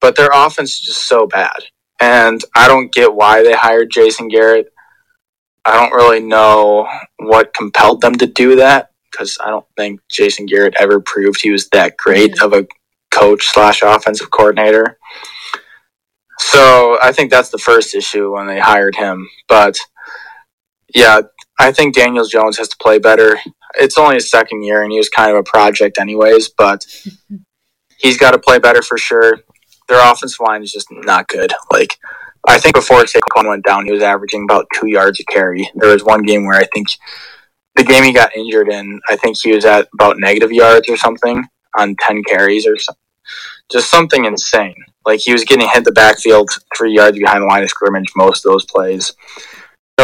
[0.00, 1.56] But their offense is just so bad.
[2.00, 4.72] And I don't get why they hired Jason Garrett.
[5.64, 10.46] I don't really know what compelled them to do that because I don't think Jason
[10.46, 12.66] Garrett ever proved he was that great of a
[13.10, 14.98] coach slash offensive coordinator.
[16.38, 19.28] So I think that's the first issue when they hired him.
[19.48, 19.78] But
[20.94, 21.22] yeah,
[21.58, 23.38] I think Daniel Jones has to play better.
[23.76, 26.50] It's only his second year, and he was kind of a project, anyways.
[26.56, 26.84] But
[27.98, 29.40] he's got to play better for sure.
[29.88, 31.52] Their offensive line is just not good.
[31.70, 31.96] Like
[32.46, 35.70] I think before Saquon went down, he was averaging about two yards a carry.
[35.74, 36.88] There was one game where I think
[37.74, 40.96] the game he got injured in, I think he was at about negative yards or
[40.96, 41.44] something
[41.76, 43.00] on ten carries or something.
[43.72, 44.74] Just something insane.
[45.06, 48.44] Like he was getting hit the backfield three yards behind the line of scrimmage most
[48.44, 49.12] of those plays.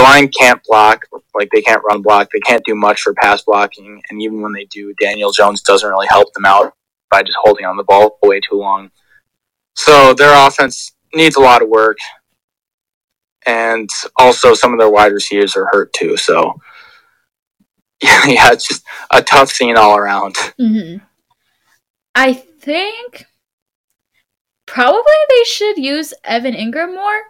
[0.00, 3.42] The line can't block, like they can't run block, they can't do much for pass
[3.42, 6.72] blocking, and even when they do, Daniel Jones doesn't really help them out
[7.10, 8.90] by just holding on the ball way too long.
[9.74, 11.98] So their offense needs a lot of work,
[13.46, 16.16] and also some of their wide receivers are hurt too.
[16.16, 16.58] So
[18.02, 18.82] yeah, it's just
[19.12, 20.34] a tough scene all around.
[20.58, 21.04] Mm-hmm.
[22.14, 23.26] I think
[24.64, 27.22] probably they should use Evan Engram more.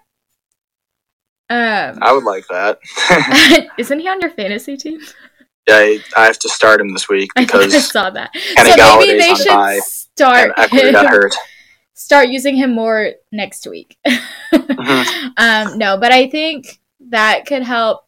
[1.50, 2.78] Um, I would like that.
[3.78, 5.00] isn't he on your fantasy team?
[5.68, 8.32] Yeah, I, I, have to start him this week because I, I saw that.
[8.32, 11.34] Kenny so Golladay's maybe they should start him, got hurt.
[11.94, 13.96] Start using him more next week.
[14.06, 15.28] mm-hmm.
[15.36, 18.06] um, no, but I think that could help.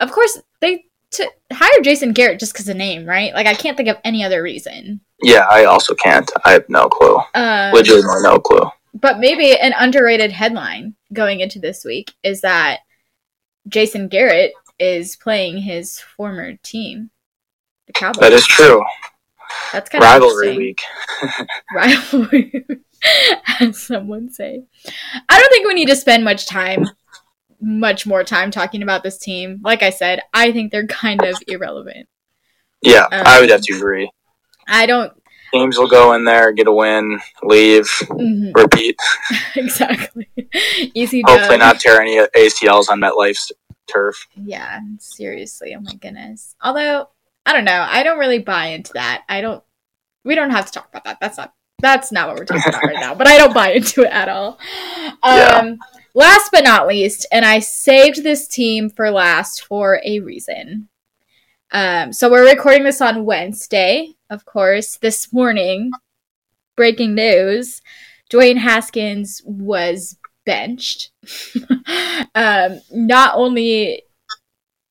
[0.00, 3.34] Of course, they to hire Jason Garrett just because of the name, right?
[3.34, 5.00] Like I can't think of any other reason.
[5.22, 6.30] Yeah, I also can't.
[6.44, 7.18] I have no clue.
[7.34, 8.70] Um, Legitimately no clue.
[8.94, 12.80] But maybe an underrated headline going into this week is that
[13.68, 17.10] Jason Garrett is playing his former team,
[17.86, 18.20] the Cowboys.
[18.20, 18.82] That is true.
[19.72, 20.80] That's kind of rivalry of week.
[21.74, 22.66] rivalry,
[23.60, 24.64] as someone say.
[25.28, 26.86] I don't think we need to spend much time
[27.62, 29.60] much more time talking about this team.
[29.62, 32.08] Like I said, I think they're kind of irrelevant.
[32.82, 34.10] Yeah, um, I would have to agree.
[34.66, 35.12] I don't.
[35.52, 38.52] Teams will go in there, get a win, leave, mm-hmm.
[38.54, 38.96] repeat.
[39.56, 40.28] exactly.
[40.94, 41.22] Easy.
[41.26, 43.52] Hopefully, not tear any ACLs on MetLife's
[43.90, 44.26] turf.
[44.34, 45.74] Yeah, seriously.
[45.76, 46.54] Oh my goodness.
[46.62, 47.08] Although
[47.44, 49.24] I don't know, I don't really buy into that.
[49.28, 49.62] I don't.
[50.24, 51.18] We don't have to talk about that.
[51.20, 51.54] That's not.
[51.80, 53.14] That's not what we're talking about right now.
[53.14, 54.58] But I don't buy into it at all.
[55.24, 55.74] Um, yeah.
[56.14, 60.88] Last but not least, and I saved this team for last for a reason.
[61.72, 64.96] Um, so we're recording this on Wednesday, of course.
[64.98, 65.90] This morning,
[66.76, 67.80] breaking news:
[68.30, 71.10] Dwayne Haskins was benched.
[72.34, 74.02] um, not only,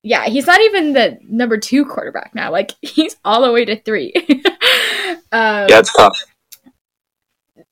[0.04, 2.52] yeah, he's not even the number two quarterback now.
[2.52, 4.14] Like he's all the way to three.
[5.32, 6.18] um, yeah, it's tough.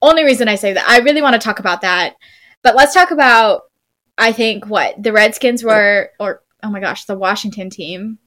[0.01, 2.15] Only reason I say that I really want to talk about that
[2.63, 3.63] but let's talk about
[4.17, 8.19] I think what the Redskins were or oh my gosh, the Washington team.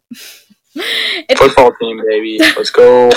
[1.36, 2.38] football team, baby.
[2.40, 3.06] Let's go.
[3.08, 3.12] um,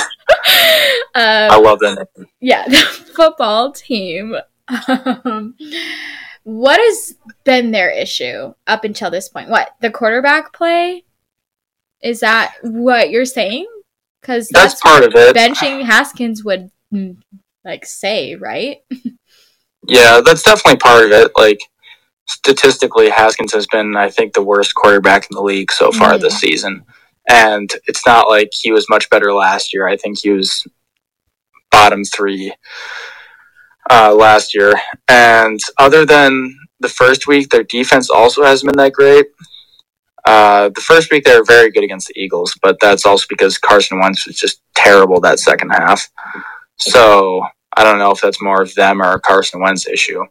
[1.16, 2.08] I love that.
[2.40, 4.36] Yeah, the football team.
[4.68, 5.56] Um,
[6.44, 9.50] what has been their issue up until this point?
[9.50, 11.04] What the quarterback play?
[12.02, 13.68] Is that what you're saying?
[14.22, 15.36] Because that's, that's, part of it.
[15.36, 17.18] Benching Haskins would mm,
[17.64, 18.80] like say, right?
[19.88, 21.32] Yeah, that's definitely part of it.
[21.38, 21.60] Like
[22.28, 26.24] statistically, Haskins has been, I think, the worst quarterback in the league so far mm-hmm.
[26.24, 26.84] this season.
[27.28, 29.88] And it's not like he was much better last year.
[29.88, 30.66] I think he was
[31.72, 32.54] bottom three
[33.90, 34.74] uh, last year.
[35.08, 39.26] And other than the first week, their defense also hasn't been that great.
[40.26, 43.60] Uh, the first week they were very good against the Eagles, but that's also because
[43.60, 46.10] Carson Wentz was just terrible that second half.
[46.78, 47.46] So
[47.78, 50.24] I don't know if that's more of them or Carson Wentz issue.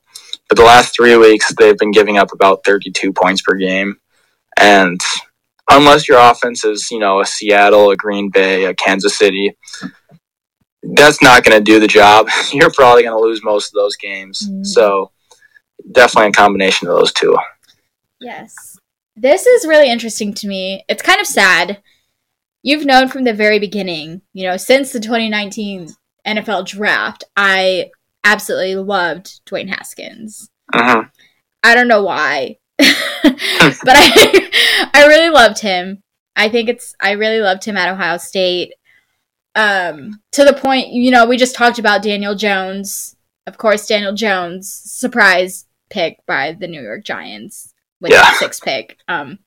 [0.48, 3.96] But the last three weeks, they've been giving up about 32 points per game.
[4.58, 5.00] And
[5.70, 9.56] unless your offense is, you know, a Seattle, a Green Bay, a Kansas City,
[10.82, 12.28] that's not going to do the job.
[12.52, 14.48] You're probably going to lose most of those games.
[14.48, 14.64] Mm-hmm.
[14.64, 15.10] So
[15.92, 17.36] definitely a combination of those two.
[18.20, 18.78] Yes.
[19.16, 20.84] This is really interesting to me.
[20.88, 21.82] It's kind of sad.
[22.62, 25.88] You've known from the very beginning, you know, since the 2019
[26.26, 27.90] NFL draft, I
[28.24, 30.48] absolutely loved Dwayne Haskins.
[30.72, 31.04] Uh-huh.
[31.62, 36.02] I don't know why, but I I really loved him.
[36.36, 38.74] I think it's I really loved him at Ohio State.
[39.54, 43.16] Um, to the point, you know, we just talked about Daniel Jones.
[43.46, 48.22] Of course, Daniel Jones surprise pick by the New York Giants with yeah.
[48.22, 48.98] the sixth pick.
[49.06, 49.38] Um,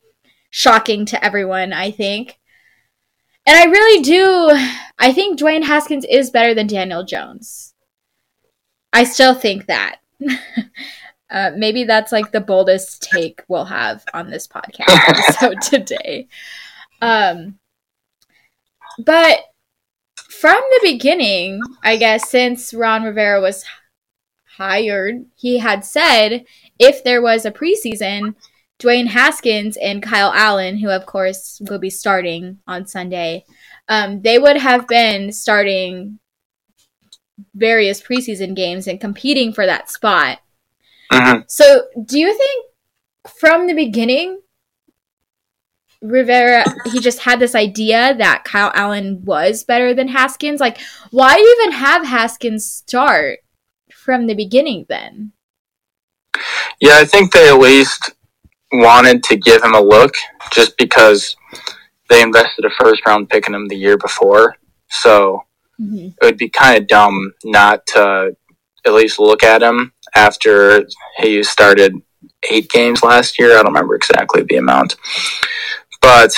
[0.50, 2.40] shocking to everyone, I think.
[3.46, 4.50] And I really do.
[4.98, 7.74] I think Dwayne Haskins is better than Daniel Jones.
[8.92, 9.98] I still think that.
[11.30, 16.28] uh, maybe that's like the boldest take we'll have on this podcast episode today.
[17.02, 17.60] Um,
[19.00, 19.40] but
[20.30, 23.66] from the beginning, I guess, since Ron Rivera was
[24.58, 26.46] hired, he had said
[26.80, 28.36] if there was a preseason,
[28.80, 33.44] Dwayne Haskins and Kyle Allen, who of course will be starting on Sunday,
[33.90, 36.20] um, they would have been starting
[37.56, 40.40] various preseason games and competing for that spot.
[41.10, 41.41] Uh-huh.
[41.48, 42.65] So, do you think
[43.40, 44.42] from the beginning,
[46.02, 50.60] Rivera he just had this idea that Kyle Allen was better than Haskins?
[50.60, 50.79] Like,
[51.12, 53.40] why even have Haskins start
[53.92, 55.32] from the beginning then?
[56.79, 58.12] Yeah, I think they at least
[58.71, 60.13] wanted to give him a look
[60.52, 61.36] just because
[62.10, 64.56] they invested a first round pick in him the year before.
[64.90, 65.44] So
[65.79, 66.10] mm-hmm.
[66.10, 68.36] it would be kind of dumb not to
[68.86, 70.88] at least look at him after
[71.18, 71.96] he started
[72.52, 73.52] eight games last year.
[73.52, 74.96] I don't remember exactly the amount.
[76.02, 76.34] But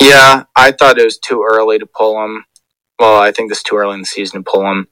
[0.00, 2.44] yeah, I thought it was too early to pull him.
[2.98, 4.88] Well, I think it's too early in the season to pull him.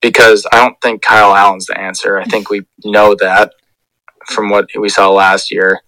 [0.00, 2.18] because I don't think Kyle Allen's the answer.
[2.18, 3.52] I think we know that
[4.28, 5.80] from what we saw last year.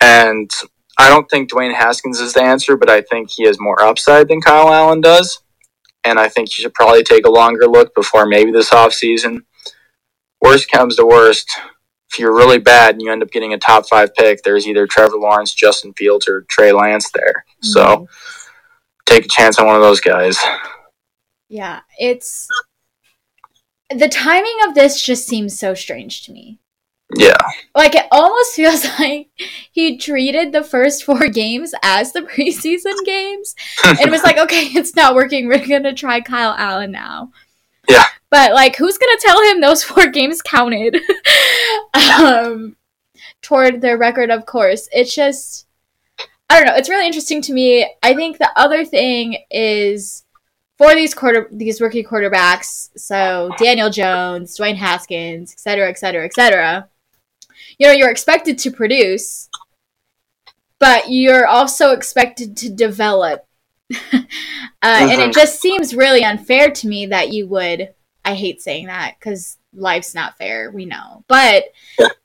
[0.00, 0.50] And
[0.98, 4.28] I don't think Dwayne Haskins is the answer, but I think he has more upside
[4.28, 5.40] than Kyle Allen does.
[6.04, 9.40] And I think you should probably take a longer look before maybe this offseason.
[10.40, 11.48] Worst comes to worst,
[12.10, 14.86] if you're really bad and you end up getting a top five pick, there's either
[14.86, 17.44] Trevor Lawrence, Justin Fields, or Trey Lance there.
[17.62, 17.68] Mm-hmm.
[17.68, 18.08] So
[19.06, 20.38] take a chance on one of those guys.
[21.48, 22.48] Yeah, it's
[23.90, 26.58] the timing of this just seems so strange to me.
[27.16, 27.36] Yeah.
[27.74, 29.28] Like it almost feels like
[29.72, 33.54] he treated the first four games as the preseason games.
[33.84, 35.48] and it was like, okay, it's not working.
[35.48, 37.32] We're going to try Kyle Allen now.
[37.90, 38.04] Yeah.
[38.30, 40.96] But like who's to tell him those four games counted?
[42.20, 42.76] um
[43.42, 44.88] toward their record, of course.
[44.92, 45.66] It's just
[46.48, 47.88] I don't know, it's really interesting to me.
[48.02, 50.24] I think the other thing is
[50.78, 56.24] for these quarter these rookie quarterbacks, so Daniel Jones, Dwayne Haskins, et cetera, et cetera,
[56.24, 56.88] et cetera
[57.80, 59.48] you know you're expected to produce
[60.78, 63.46] but you're also expected to develop
[63.90, 64.22] uh, mm-hmm.
[64.82, 67.92] and it just seems really unfair to me that you would
[68.24, 71.24] i hate saying that because life's not fair we know.
[71.28, 71.64] But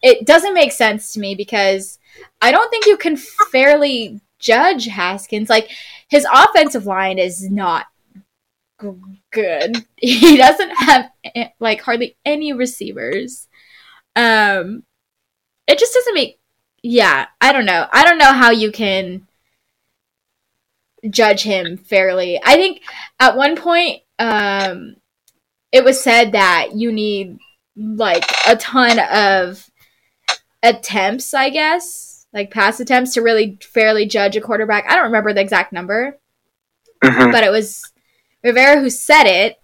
[0.02, 2.00] it doesn't make sense to me because
[2.42, 5.50] i don't think you can fairly judge haskins.
[5.50, 5.70] Like
[6.10, 7.88] his offensive line is not
[9.32, 9.86] good.
[9.98, 13.48] He doesn't have eh, like hardly any receivers.
[14.16, 14.84] Um
[15.68, 16.40] it just doesn't make
[16.84, 17.88] yeah i don't know.
[17.92, 19.28] I don't know how you can
[21.10, 22.40] judge him fairly.
[22.44, 22.82] I think
[23.20, 24.96] at one point um
[25.72, 27.38] it was said that you need
[27.76, 29.70] like a ton of
[30.64, 34.86] attempts i guess like pass attempts to really fairly judge a quarterback.
[34.88, 36.18] I don't remember the exact number
[37.04, 37.32] mm-hmm.
[37.32, 37.92] but it was
[38.44, 39.58] rivera who said it.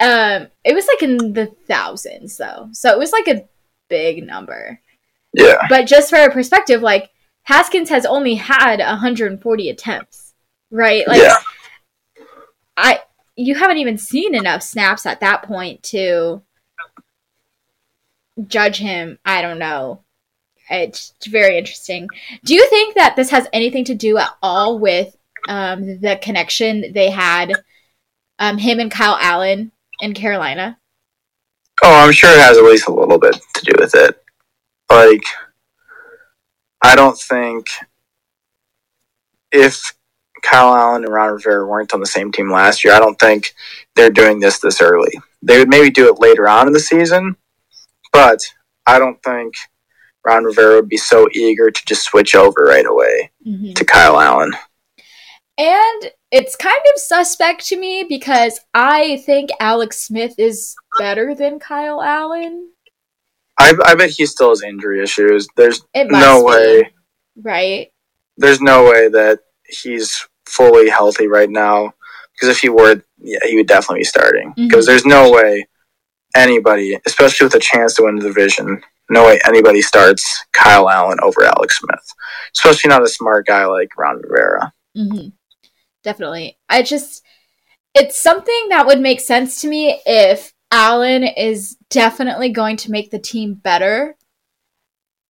[0.00, 2.68] Um it was like in the thousands though.
[2.72, 3.46] So it was like a
[3.88, 4.80] big number.
[5.32, 5.58] Yeah.
[5.68, 7.10] But just for a perspective, like
[7.42, 10.23] Haskins has only had 140 attempts,
[10.74, 11.06] right?
[11.06, 11.36] Like, yeah.
[12.76, 13.00] I
[13.36, 16.42] you haven't even seen enough snaps at that point to
[18.46, 19.18] judge him.
[19.24, 20.02] I don't know.
[20.70, 22.08] It's very interesting.
[22.44, 25.16] Do you think that this has anything to do at all with
[25.48, 27.52] um, the connection they had,
[28.38, 30.78] um, him and Kyle Allen in Carolina?
[31.82, 34.24] Oh, I'm sure it has at least a little bit to do with it
[34.90, 35.22] like
[36.82, 37.68] I don't think
[39.52, 39.93] if
[40.44, 43.54] Kyle Allen and Ron Rivera weren't on the same team last year, I don't think
[43.94, 45.12] they're doing this this early.
[45.42, 47.36] They would maybe do it later on in the season,
[48.12, 48.40] but
[48.86, 49.54] I don't think
[50.24, 53.72] Ron Rivera would be so eager to just switch over right away mm-hmm.
[53.72, 54.54] to Kyle Allen.
[55.56, 61.58] And it's kind of suspect to me because I think Alex Smith is better than
[61.58, 62.70] Kyle Allen.
[63.58, 65.46] I, I bet he still has injury issues.
[65.56, 66.44] There's no be.
[66.44, 66.92] way.
[67.40, 67.92] Right.
[68.36, 71.92] There's no way that he's fully healthy right now.
[72.32, 74.52] Because if he were, yeah, he would definitely be starting.
[74.56, 74.90] Because mm-hmm.
[74.90, 75.66] there's no way
[76.36, 81.18] anybody, especially with a chance to win the division, no way anybody starts Kyle Allen
[81.22, 82.04] over Alex Smith.
[82.56, 84.72] Especially not a smart guy like Ron Rivera.
[84.96, 85.28] Mm-hmm.
[86.02, 86.58] Definitely.
[86.68, 87.22] I just,
[87.94, 93.10] it's something that would make sense to me if Allen is definitely going to make
[93.10, 94.16] the team better.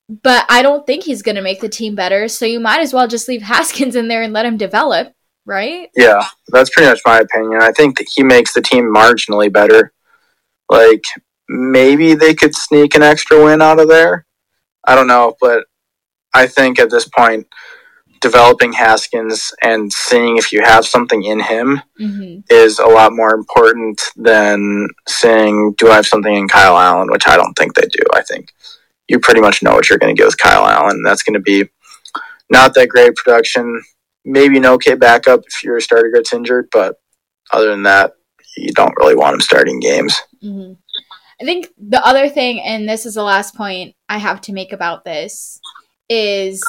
[0.09, 2.93] But I don't think he's going to make the team better, so you might as
[2.93, 5.13] well just leave Haskins in there and let him develop,
[5.47, 5.89] right?
[5.97, 7.63] Yeah, that's pretty much my opinion.
[7.63, 9.93] I think that he makes the team marginally better.
[10.69, 11.05] Like
[11.49, 14.27] maybe they could sneak an extra win out of there.
[14.87, 15.65] I don't know, but
[16.35, 17.47] I think at this point
[18.25, 22.41] developing Haskins and seeing if you have something in him mm-hmm.
[22.49, 27.11] is a lot more important than saying, Do I have something in Kyle Allen?
[27.11, 28.03] Which I don't think they do.
[28.15, 28.49] I think
[29.09, 31.03] you pretty much know what you're going to get with Kyle Allen.
[31.03, 31.69] That's going to be
[32.51, 33.83] not that great production.
[34.25, 36.97] Maybe an okay backup if your starter gets injured, but
[37.53, 38.13] other than that,
[38.57, 40.19] you don't really want him starting games.
[40.43, 40.75] Mm-hmm.
[41.41, 44.73] I think the other thing, and this is the last point I have to make
[44.73, 45.61] about this,
[46.09, 46.63] is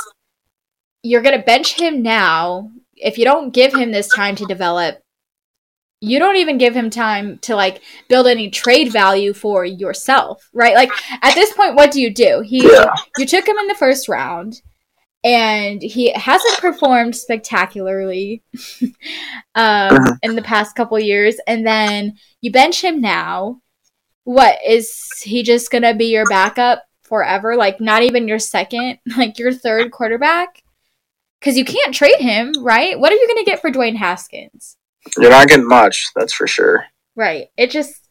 [1.04, 2.72] you're going to bench him now.
[2.96, 5.00] If you don't give him this time to develop,
[6.02, 10.76] you don't even give him time to like build any trade value for yourself, right?
[10.76, 10.92] Like
[11.22, 12.42] at this point, what do you do?
[12.42, 12.94] He yeah.
[13.18, 14.62] you took him in the first round,
[15.24, 18.44] and he hasn't performed spectacularly
[18.82, 18.92] um,
[19.56, 20.16] uh-huh.
[20.22, 21.38] in the past couple years.
[21.48, 23.62] And then you bench him now.
[24.24, 27.56] What is he just gonna be your backup forever?
[27.56, 30.62] Like not even your second, like your third quarterback?
[31.46, 33.00] because you can't trade him, right?
[33.00, 34.78] What are you going to get for Dwayne Haskins?
[35.18, 36.86] You're not getting much, that's for sure.
[37.16, 37.48] Right.
[37.58, 38.08] It just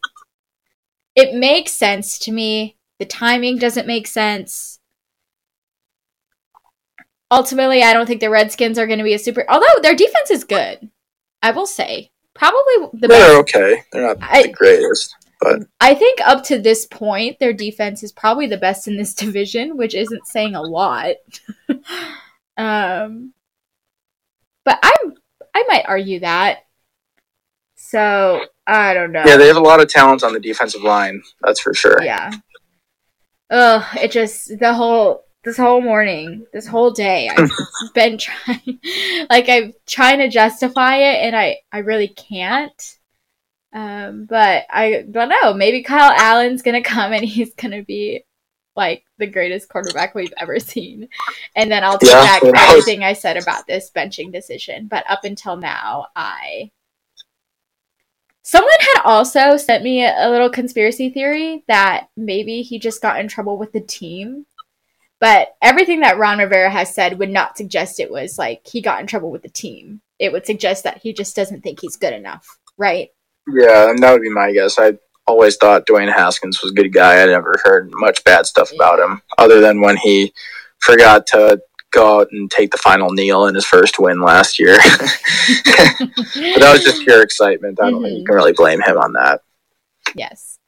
[1.15, 2.77] it makes sense to me.
[2.99, 4.79] The timing doesn't make sense.
[7.31, 9.45] Ultimately, I don't think the Redskins are going to be a super.
[9.49, 10.89] Although their defense is good,
[11.41, 13.55] I will say probably the They're best.
[13.55, 13.83] okay.
[13.91, 18.11] They're not I, the greatest, but I think up to this point, their defense is
[18.11, 21.15] probably the best in this division, which isn't saying a lot.
[22.57, 23.33] um,
[24.63, 25.13] but I'm
[25.53, 26.59] I might argue that.
[27.87, 29.23] So I don't know.
[29.25, 31.21] Yeah, they have a lot of talent on the defensive line.
[31.41, 32.01] That's for sure.
[32.01, 32.31] Yeah.
[33.51, 37.51] Ugh, it just the whole this whole morning, this whole day, I've
[37.93, 38.79] been trying,
[39.29, 42.97] like I'm trying to justify it, and I I really can't.
[43.71, 45.53] Um, but I don't know.
[45.53, 48.25] Maybe Kyle Allen's gonna come and he's gonna be
[48.75, 51.07] like the greatest quarterback we've ever seen,
[51.55, 54.87] and then I'll take yeah, back everything I said about this benching decision.
[54.87, 56.71] But up until now, I
[58.47, 63.27] Someone had also sent me a, little conspiracy theory that maybe he just got in
[63.27, 64.45] trouble with the team.
[65.19, 69.01] But everything that Ron Rivera has said would not suggest it was like he got
[69.01, 69.99] in trouble with the team.
[70.19, 73.09] It would suggest that he just doesn't think he's good enough, right?
[73.47, 74.77] Yeah, that would be my guess.
[74.77, 77.23] I always thought Dwayne Haskins was a good guy.
[77.23, 80.31] I never heard much bad stuff about him, other than when he
[80.81, 81.59] forgot to
[81.95, 84.77] go out and take the final kneel in his first win last year.
[84.77, 87.79] but that was just pure excitement.
[87.81, 88.03] I don't mm-hmm.
[88.03, 88.25] think you mm-hmm.
[88.27, 89.41] can really blame him on that.
[90.13, 90.59] Yes.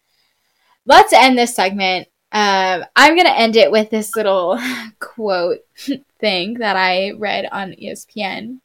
[0.85, 2.07] Let's end this segment.
[2.31, 4.59] Um, I'm going to end it with this little
[4.99, 5.59] quote
[6.19, 8.59] thing that I read on ESPN.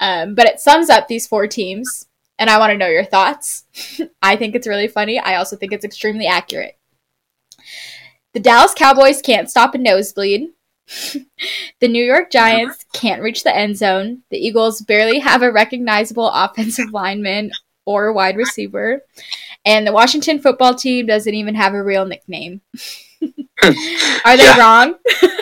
[0.00, 2.06] Um, but it sums up these four teams,
[2.38, 3.64] and I want to know your thoughts.
[4.20, 5.18] I think it's really funny.
[5.18, 6.76] I also think it's extremely accurate.
[8.32, 10.50] The Dallas Cowboys can't stop a nosebleed.
[11.80, 14.22] The New York Giants can't reach the end zone.
[14.30, 17.50] The Eagles barely have a recognizable offensive lineman
[17.84, 19.02] or wide receiver.
[19.64, 22.60] And the Washington football team doesn't even have a real nickname.
[23.62, 24.58] Are they yeah.
[24.58, 24.94] wrong?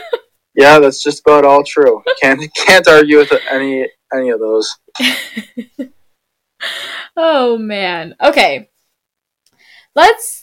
[0.54, 2.02] yeah, that's just about all true.
[2.20, 4.76] Can't can't argue with any any of those.
[7.16, 8.14] oh man.
[8.22, 8.68] Okay.
[9.94, 10.39] Let's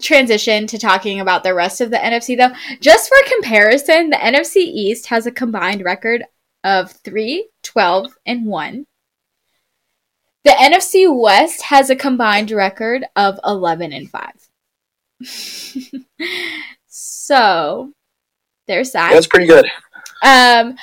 [0.00, 2.54] transition to talking about the rest of the NFC though.
[2.80, 6.24] Just for comparison, the NFC East has a combined record
[6.62, 8.86] of 3, 12, and 1.
[10.44, 14.50] The NFC West has a combined record of 11 and 5.
[16.86, 17.92] so,
[18.66, 19.12] there's that.
[19.12, 19.66] That's pretty good.
[20.22, 20.76] Um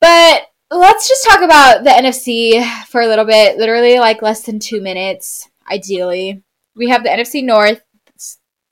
[0.00, 4.58] but let's just talk about the NFC for a little bit, literally like less than
[4.58, 6.42] 2 minutes ideally.
[6.74, 7.82] We have the NFC North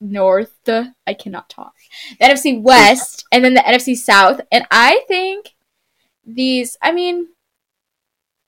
[0.00, 0.52] North.
[0.66, 1.74] I cannot talk.
[2.20, 4.40] The NFC West and then the NFC South.
[4.52, 5.54] And I think
[6.26, 7.28] these, I mean,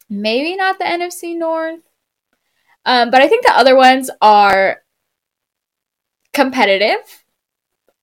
[0.09, 1.81] maybe not the NFC North,
[2.85, 4.83] um, but I think the other ones are
[6.33, 7.25] competitive.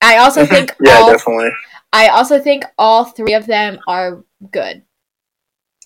[0.01, 1.49] I also think yeah, all, definitely.
[1.91, 4.83] I also think all three of them are good.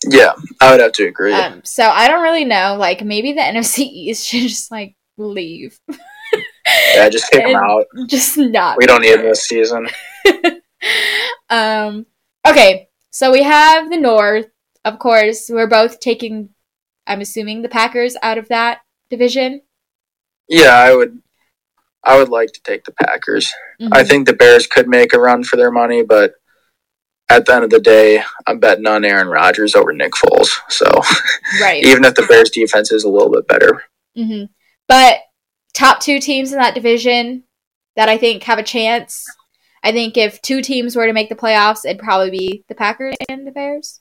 [0.07, 1.33] Yeah, I would have to agree.
[1.33, 2.75] Um, so I don't really know.
[2.77, 5.79] Like maybe the NFC East should just like leave.
[6.95, 7.85] Yeah, just kick them out.
[8.07, 8.77] Just not.
[8.77, 9.87] We don't need them this season.
[11.49, 12.05] um.
[12.47, 14.47] Okay, so we have the North.
[14.85, 16.49] Of course, we're both taking.
[17.07, 18.79] I'm assuming the Packers out of that
[19.09, 19.61] division.
[20.47, 21.19] Yeah, I would.
[22.03, 23.51] I would like to take the Packers.
[23.79, 23.93] Mm-hmm.
[23.93, 26.33] I think the Bears could make a run for their money, but
[27.29, 30.49] at the end of the day, I'm betting on Aaron Rodgers over Nick Foles.
[30.69, 30.85] So,
[31.61, 31.83] right.
[31.83, 33.83] even if the Bears defense is a little bit better,
[34.17, 34.45] mm-hmm.
[34.87, 35.19] but
[35.73, 37.43] top two teams in that division
[37.95, 39.25] that I think have a chance.
[39.83, 43.15] I think if two teams were to make the playoffs, it'd probably be the Packers
[43.29, 43.99] and the Bears.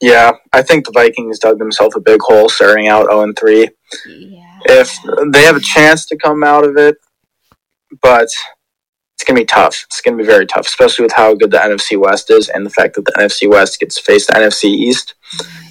[0.00, 3.68] Yeah, I think the Vikings dug themselves a big hole starting out 0 3.
[4.08, 4.58] Yeah.
[4.64, 4.98] If
[5.32, 6.96] they have a chance to come out of it,
[8.00, 8.28] but
[9.14, 9.84] it's going to be tough.
[9.86, 12.66] It's going to be very tough, especially with how good the NFC West is and
[12.66, 15.14] the fact that the NFC West gets to face the NFC East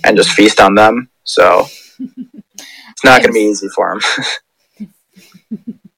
[0.05, 1.09] and just feast on them.
[1.25, 1.65] So
[1.99, 4.25] it's not going to be easy for them.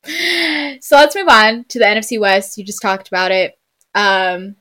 [0.82, 2.58] so let's move on to the NFC West.
[2.58, 3.58] You just talked about it.
[3.96, 4.56] Um,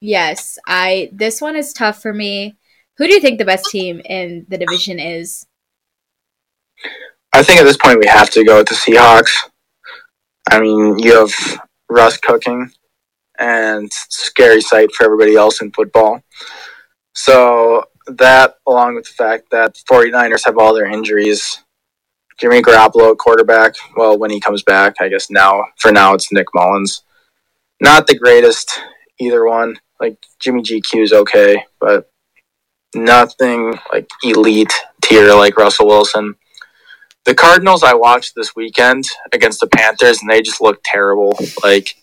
[0.00, 2.56] yes, I this one is tough for me.
[2.98, 5.46] Who do you think the best team in the division is?
[7.32, 9.32] I think at this point we have to go with the Seahawks.
[10.50, 12.70] I mean, you have Russ cooking,
[13.40, 16.22] and scary sight for everybody else in football.
[17.14, 21.64] So that, along with the fact that 49ers have all their injuries,
[22.40, 23.74] Jimmy Garoppolo quarterback.
[23.96, 27.02] Well, when he comes back, I guess now for now it's Nick Mullens.
[27.80, 28.80] Not the greatest
[29.18, 29.78] either one.
[30.00, 32.10] Like Jimmy GQ is okay, but
[32.94, 34.72] nothing like elite
[35.02, 36.34] tier like Russell Wilson.
[37.26, 41.38] The Cardinals I watched this weekend against the Panthers, and they just looked terrible.
[41.62, 41.94] Like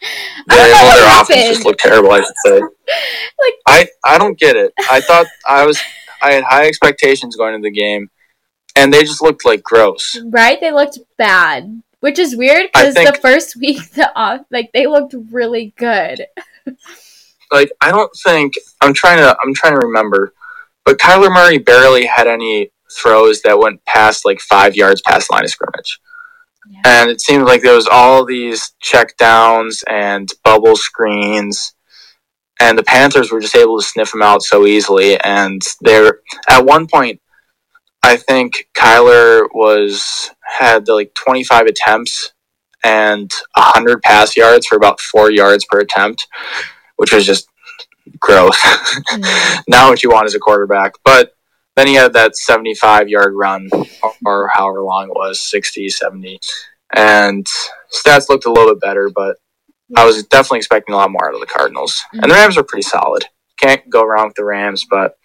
[0.00, 0.06] they,
[0.48, 2.10] well, their offense just looked terrible.
[2.10, 2.58] I should say.
[3.38, 4.72] like I, I don't get it.
[4.90, 5.80] I thought I was
[6.20, 8.10] I had high expectations going into the game,
[8.76, 10.18] and they just looked like gross.
[10.24, 10.60] Right?
[10.60, 15.14] They looked bad, which is weird because the first week the off like they looked
[15.30, 16.26] really good.
[17.52, 20.32] like I don't think I'm trying to I'm trying to remember,
[20.84, 25.34] but Kyler Murray barely had any throws that went past like five yards past the
[25.34, 26.00] line of scrimmage.
[26.68, 26.80] Yeah.
[26.84, 31.74] And it seemed like there was all these check downs and bubble screens
[32.60, 35.18] and the Panthers were just able to sniff him out so easily.
[35.18, 37.20] And they're at one point,
[38.02, 42.32] I think Kyler was had like 25 attempts
[42.82, 46.26] and 100 pass yards for about four yards per attempt,
[46.96, 47.46] which was just
[48.18, 48.58] gross.
[48.58, 49.60] Mm-hmm.
[49.68, 50.94] Not what you want as a quarterback.
[51.04, 51.32] But
[51.76, 53.68] then he had that 75 yard run,
[54.24, 56.40] or however long it was 60, 70.
[56.94, 57.46] And
[57.94, 59.36] stats looked a little bit better, but
[59.96, 62.02] I was definitely expecting a lot more out of the Cardinals.
[62.14, 62.22] Mm-hmm.
[62.22, 63.26] And the Rams are pretty solid.
[63.58, 65.16] Can't go wrong with the Rams, but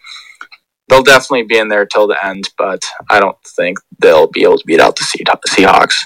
[0.88, 2.48] they'll definitely be in there till the end.
[2.58, 5.04] But I don't think they'll be able to beat out the
[5.48, 5.96] Seahawks.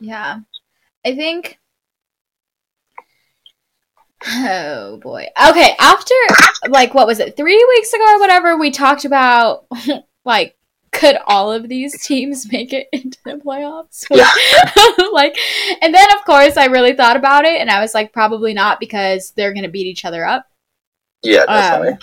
[0.00, 0.40] Yeah.
[1.04, 1.58] I think.
[4.28, 5.26] Oh boy.
[5.50, 6.14] Okay, after
[6.68, 7.36] like what was it?
[7.36, 9.66] 3 weeks ago or whatever, we talked about
[10.24, 10.56] like
[10.92, 14.06] could all of these teams make it into the playoffs?
[14.10, 14.30] Yeah.
[15.12, 15.36] like,
[15.82, 18.80] and then of course I really thought about it, and I was like, probably not
[18.80, 20.46] because they're gonna beat each other up.
[21.22, 21.92] Yeah, definitely.
[21.92, 21.98] Um,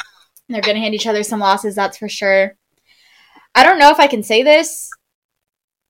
[0.50, 2.56] they're gonna hand each other some losses, that's for sure.
[3.56, 4.90] I don't know if I can say this,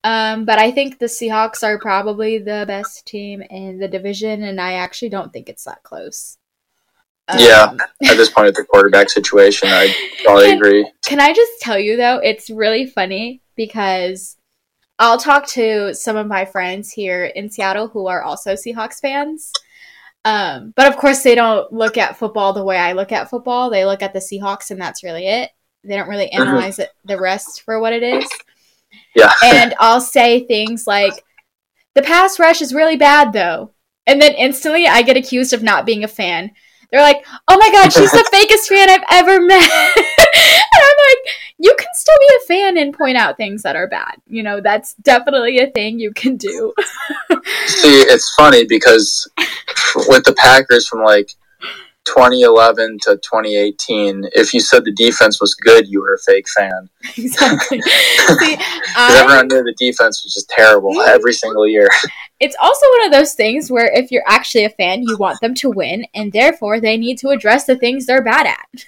[0.03, 4.59] um, but I think the Seahawks are probably the best team in the division, and
[4.59, 6.37] I actually don't think it's that close.
[7.29, 7.73] Um, yeah,
[8.03, 9.95] at this point, at the quarterback situation, I
[10.25, 10.91] probably can, agree.
[11.05, 14.35] Can I just tell you though, it's really funny because
[14.99, 19.53] I'll talk to some of my friends here in Seattle who are also Seahawks fans.
[20.25, 23.69] Um, but of course, they don't look at football the way I look at football.
[23.69, 25.51] They look at the Seahawks, and that's really it.
[25.83, 26.41] They don't really mm-hmm.
[26.41, 26.83] analyze mm-hmm.
[26.83, 28.29] it, the rest for what it is.
[29.15, 29.31] Yeah.
[29.43, 31.23] and I'll say things like,
[31.95, 33.71] "The pass rush is really bad, though,"
[34.07, 36.51] and then instantly I get accused of not being a fan
[36.93, 39.69] they're like, "Oh my god, she's the fakest fan I've ever met."
[40.73, 43.87] and I'm like, "You can still be a fan and point out things that are
[43.87, 44.15] bad.
[44.27, 46.73] You know, that's definitely a thing you can do."
[47.67, 49.29] See, it's funny because
[50.07, 51.31] with the Packers from like
[52.05, 56.89] 2011 to 2018, if you said the defense was good, you were a fake fan.
[57.17, 57.81] Exactly.
[57.81, 57.91] See,
[58.95, 61.07] I, everyone knew the defense was just terrible mm.
[61.07, 61.87] every single year.
[62.39, 65.53] It's also one of those things where if you're actually a fan, you want them
[65.55, 68.85] to win, and therefore they need to address the things they're bad at.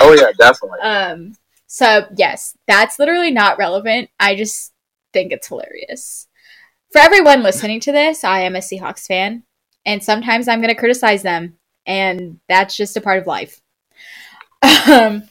[0.00, 0.80] oh yeah, definitely.
[0.80, 1.34] Um.
[1.66, 4.10] So yes, that's literally not relevant.
[4.18, 4.72] I just
[5.12, 6.28] think it's hilarious.
[6.92, 9.42] For everyone listening to this, I am a Seahawks fan,
[9.84, 13.60] and sometimes I'm going to criticize them and that's just a part of life.
[14.88, 15.22] um,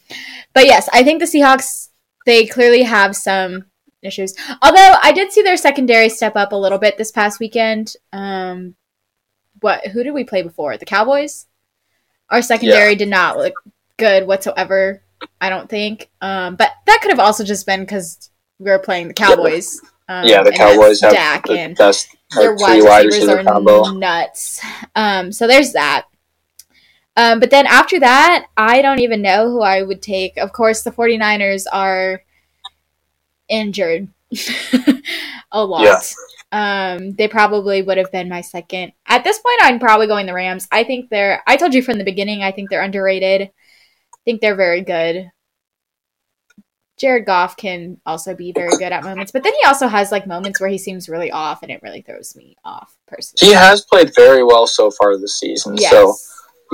[0.54, 1.90] but yes, I think the Seahawks
[2.26, 3.66] they clearly have some
[4.02, 4.34] issues.
[4.62, 7.96] Although I did see their secondary step up a little bit this past weekend.
[8.14, 8.76] Um,
[9.62, 10.78] what who did we play before?
[10.78, 11.48] The Cowboys.
[12.30, 12.98] Our secondary yeah.
[12.98, 13.54] did not look
[13.98, 15.02] good whatsoever.
[15.40, 16.10] I don't think.
[16.22, 18.30] Um, but that could have also just been because
[18.60, 19.80] we were playing the Cowboys.
[20.08, 23.92] Um, yeah, the Cowboys have Dak the and best their wide receivers are combo.
[23.92, 24.62] nuts.
[24.96, 26.06] Um, so there's that.
[27.18, 30.38] Um, but then after that, I don't even know who I would take.
[30.38, 32.24] Of course, the 49ers are
[33.48, 34.10] injured
[35.52, 35.84] a lot.
[35.84, 36.00] Yeah.
[36.52, 38.94] Um, they probably would have been my second.
[39.08, 40.68] At this point, I'm probably going the Rams.
[40.72, 43.42] I think they're, I told you from the beginning, I think they're underrated.
[43.42, 45.32] I think they're very good.
[46.98, 50.28] Jared Goff can also be very good at moments, but then he also has like
[50.28, 53.50] moments where he seems really off, and it really throws me off personally.
[53.50, 55.76] He has played very well so far this season.
[55.76, 55.92] Yes.
[55.92, 56.16] So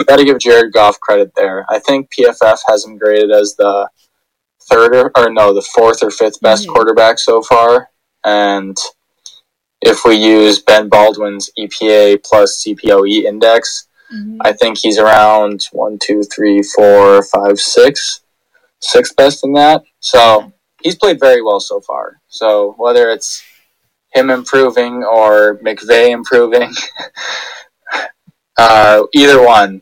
[0.06, 1.66] got to give Jared Goff credit there.
[1.70, 3.90] I think PFF has him graded as the
[4.70, 6.74] third or, or no, the fourth or fifth best mm-hmm.
[6.74, 7.90] quarterback so far.
[8.24, 8.78] And
[9.82, 14.38] if we use Ben Baldwin's EPA plus CPOE index, mm-hmm.
[14.42, 18.22] I think he's around one, two, three, four, five, six,
[18.80, 19.84] sixth best in that.
[20.00, 22.22] So he's played very well so far.
[22.28, 23.44] So whether it's
[24.14, 26.72] him improving or McVay improving,
[28.62, 29.82] Uh, either one,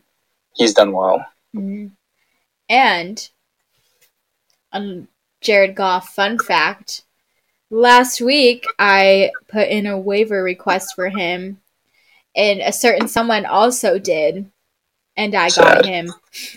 [0.54, 1.26] he's done well.
[1.54, 1.88] Mm-hmm.
[2.70, 3.28] And
[4.72, 5.08] um,
[5.42, 7.02] Jared Goff, fun fact:
[7.68, 11.60] last week I put in a waiver request for him,
[12.34, 14.50] and a certain someone also did,
[15.14, 15.82] and I sad.
[15.82, 16.12] got him.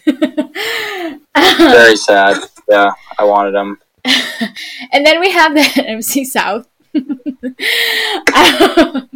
[1.35, 2.41] Very sad.
[2.69, 3.79] Yeah, I wanted him.
[4.93, 6.69] and then we have the NFC South.
[8.33, 9.09] um,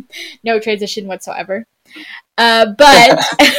[0.43, 1.65] no transition whatsoever.
[2.37, 3.19] Uh, but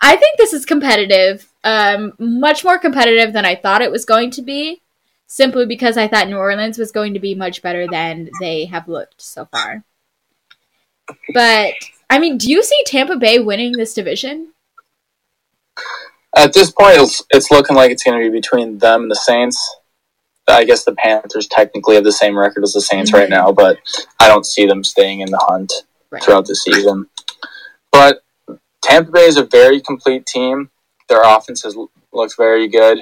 [0.00, 1.50] I think this is competitive.
[1.64, 4.82] Um, much more competitive than I thought it was going to be,
[5.26, 8.88] simply because I thought New Orleans was going to be much better than they have
[8.88, 9.84] looked so far.
[11.32, 11.74] But
[12.10, 14.52] I mean, do you see Tampa Bay winning this division?
[16.36, 19.16] At this point, it's, it's looking like it's going to be between them and the
[19.16, 19.76] Saints.
[20.48, 23.20] I guess the Panthers technically have the same record as the Saints mm-hmm.
[23.20, 23.78] right now, but
[24.20, 25.72] I don't see them staying in the hunt
[26.10, 26.22] right.
[26.22, 27.06] throughout the season.
[27.90, 28.22] But
[28.82, 30.70] Tampa Bay is a very complete team.
[31.08, 31.76] Their offense has,
[32.12, 33.00] looks very good.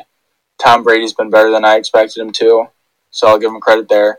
[0.62, 2.68] Tom Brady's been better than I expected him to,
[3.10, 4.18] so I'll give him credit there.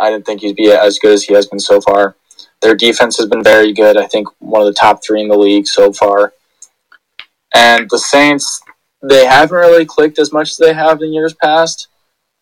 [0.00, 2.16] I didn't think he'd be as good as he has been so far.
[2.62, 3.96] Their defense has been very good.
[3.96, 6.32] I think one of the top three in the league so far.
[7.54, 8.62] And the Saints,
[9.02, 11.88] they haven't really clicked as much as they have in years past.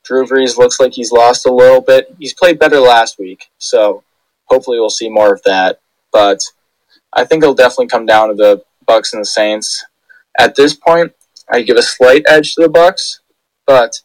[0.07, 2.14] Drew Brees looks like he's lost a little bit.
[2.18, 4.04] He's played better last week, so
[4.44, 5.80] hopefully we'll see more of that.
[6.12, 6.40] But
[7.12, 9.84] I think it'll definitely come down to the Bucs and the Saints.
[10.38, 11.12] At this point,
[11.50, 13.18] I give a slight edge to the Bucs,
[13.66, 14.00] but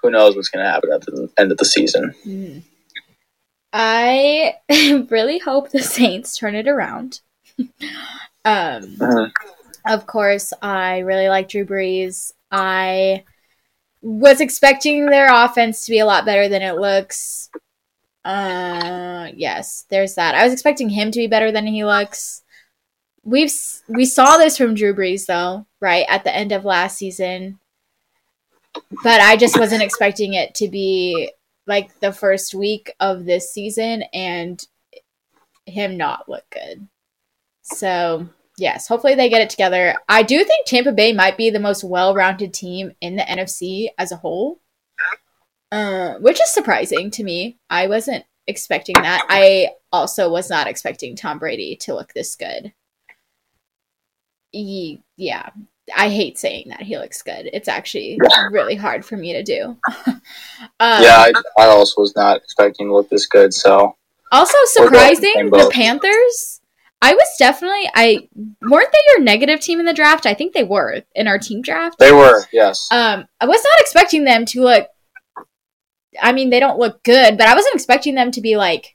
[0.00, 2.14] who knows what's going to happen at the end of the season.
[2.24, 2.62] Mm.
[3.72, 4.56] I
[5.10, 7.20] really hope the Saints turn it around.
[7.58, 7.66] um,
[8.44, 9.24] mm-hmm.
[9.86, 12.32] Of course, I really like Drew Brees.
[12.50, 13.24] I
[14.04, 17.48] was expecting their offense to be a lot better than it looks.
[18.22, 20.34] Uh, yes, there's that.
[20.34, 22.42] I was expecting him to be better than he looks.
[23.22, 23.50] We've
[23.88, 27.58] we saw this from Drew Brees though, right at the end of last season.
[29.02, 31.32] But I just wasn't expecting it to be
[31.66, 34.62] like the first week of this season and
[35.64, 36.86] him not look good.
[37.62, 38.28] So,
[38.58, 39.94] yes, hopefully they get it together.
[40.08, 43.88] I do think Tampa Bay might be the most well rounded team in the NFC
[43.98, 44.60] as a whole,
[45.72, 47.58] uh, which is surprising to me.
[47.70, 49.24] I wasn't expecting that.
[49.28, 52.72] I also was not expecting Tom Brady to look this good.
[54.52, 55.50] He, yeah,
[55.94, 57.50] I hate saying that he looks good.
[57.52, 58.18] It's actually
[58.50, 59.76] really hard for me to do.
[60.06, 60.20] um,
[60.80, 63.52] yeah, I, I, also was not expecting to look this good.
[63.52, 63.96] So
[64.32, 66.53] also surprising the Panthers.
[67.04, 68.30] I was definitely I
[68.62, 70.24] weren't they your negative team in the draft?
[70.24, 71.98] I think they were in our team draft.
[71.98, 72.88] They were, yes.
[72.90, 74.88] Um, I was not expecting them to look.
[76.18, 78.94] I mean, they don't look good, but I wasn't expecting them to be like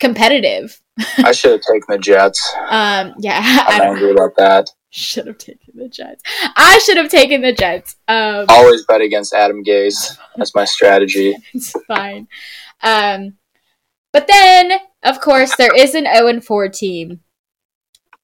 [0.00, 0.82] competitive.
[1.18, 2.52] I should have taken the Jets.
[2.68, 4.68] Um, yeah, I'm angry about that.
[4.90, 6.24] Should have taken the Jets.
[6.56, 7.94] I should have taken the Jets.
[8.08, 10.18] Um, Always bet against Adam Gase.
[10.34, 11.36] That's my strategy.
[11.54, 12.26] it's fine.
[12.82, 13.34] Um,
[14.12, 17.20] but then, of course, there is an 0 4 team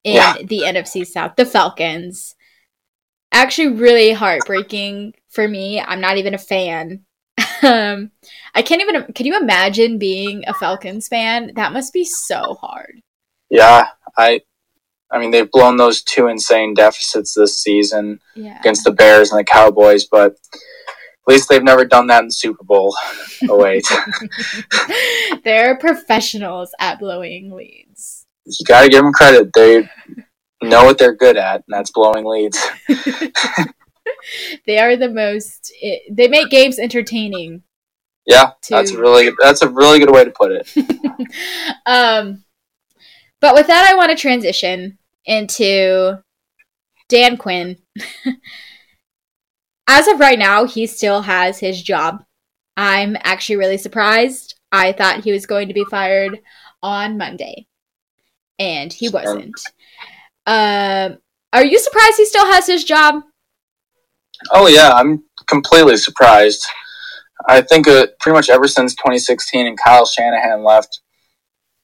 [0.05, 0.36] in yeah.
[0.42, 2.34] the NFC South, the Falcons.
[3.32, 5.80] Actually, really heartbreaking for me.
[5.80, 7.05] I'm not even a fan.
[7.62, 8.11] um,
[8.55, 9.12] I can't even.
[9.14, 11.53] Can you imagine being a Falcons fan?
[11.55, 13.00] That must be so hard.
[13.48, 14.42] Yeah, I
[15.12, 18.59] I mean, they've blown those two insane deficits this season yeah.
[18.59, 22.32] against the Bears and the Cowboys, but at least they've never done that in the
[22.32, 22.96] Super Bowl.
[23.48, 23.86] oh wait,
[25.44, 27.81] they're professionals at blowing leads.
[28.47, 29.51] You got to give them credit.
[29.55, 29.88] They
[30.62, 32.59] know what they're good at, and that's blowing leads.
[34.66, 35.72] they are the most.
[36.11, 37.62] They make games entertaining.
[38.26, 38.70] Yeah, to...
[38.70, 40.70] that's really that's a really good way to put it.
[41.86, 42.45] um,
[43.40, 46.22] but with that, I want to transition into
[47.09, 47.76] Dan Quinn.
[49.88, 52.24] As of right now, he still has his job.
[52.76, 54.55] I'm actually really surprised.
[54.70, 56.40] I thought he was going to be fired
[56.82, 57.66] on Monday,
[58.59, 59.61] and he wasn't.
[60.46, 61.18] Um,
[61.53, 63.22] are you surprised he still has his job?
[64.50, 66.64] Oh yeah, I'm completely surprised.
[67.48, 71.00] I think uh, pretty much ever since 2016 and Kyle Shanahan left,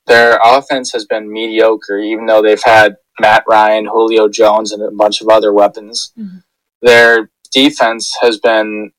[0.07, 4.91] their offense has been mediocre, even though they've had Matt Ryan, Julio Jones, and a
[4.91, 6.13] bunch of other weapons.
[6.19, 6.39] Mm-hmm.
[6.83, 8.93] Their defense has been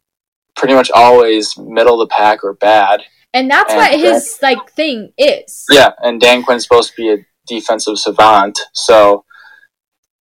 [0.56, 3.02] pretty much always middle of the pack or bad.
[3.34, 5.66] And that's and what his like thing is.
[5.70, 9.26] Yeah, and Dan Quinn's supposed to be a defensive savant, so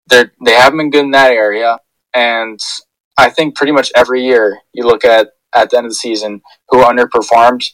[0.09, 1.78] they they haven't been good in that area.
[2.13, 2.59] And
[3.17, 6.41] I think pretty much every year you look at at the end of the season
[6.69, 7.65] who underperformed.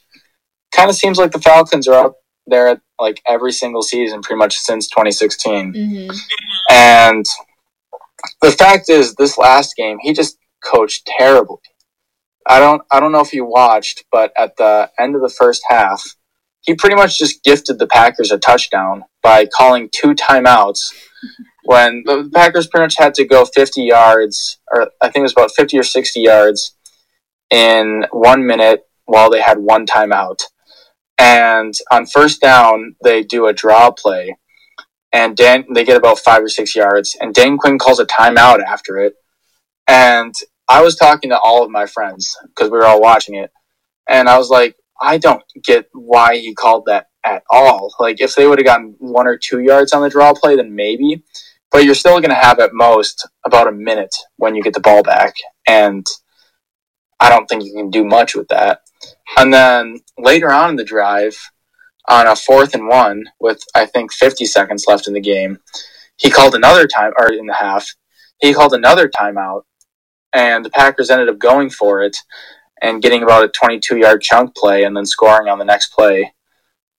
[0.73, 2.15] Kind of seems like the Falcons are up
[2.47, 5.73] there at like every single season pretty much since 2016.
[5.73, 6.17] Mm-hmm.
[6.71, 7.25] And
[8.41, 11.57] the fact is this last game he just coached terribly.
[12.47, 15.63] I don't I don't know if you watched, but at the end of the first
[15.69, 16.03] half,
[16.63, 20.79] he pretty much just gifted the Packers a touchdown by calling two timeouts
[21.63, 25.33] when the Packers pretty much had to go 50 yards or I think it was
[25.33, 26.75] about 50 or 60 yards
[27.51, 30.39] in one minute while they had one timeout.
[31.17, 34.35] And on first down, they do a draw play,
[35.13, 38.63] and Dan they get about five or six yards, and Dan Quinn calls a timeout
[38.63, 39.13] after it.
[39.87, 40.33] And
[40.67, 43.51] I was talking to all of my friends because we were all watching it,
[44.09, 47.93] and I was like, I don't get why he called that at all.
[47.99, 50.75] Like, if they would have gotten one or two yards on the draw play, then
[50.75, 51.23] maybe.
[51.71, 54.79] But you're still going to have at most about a minute when you get the
[54.79, 55.35] ball back,
[55.67, 56.05] and
[57.19, 58.81] I don't think you can do much with that.
[59.37, 61.35] And then later on in the drive,
[62.07, 65.59] on a fourth and one with I think 50 seconds left in the game,
[66.17, 67.87] he called another time or in the half.
[68.39, 69.63] He called another timeout,
[70.33, 72.17] and the Packers ended up going for it
[72.83, 76.33] and getting about a 22 yard chunk play and then scoring on the next play.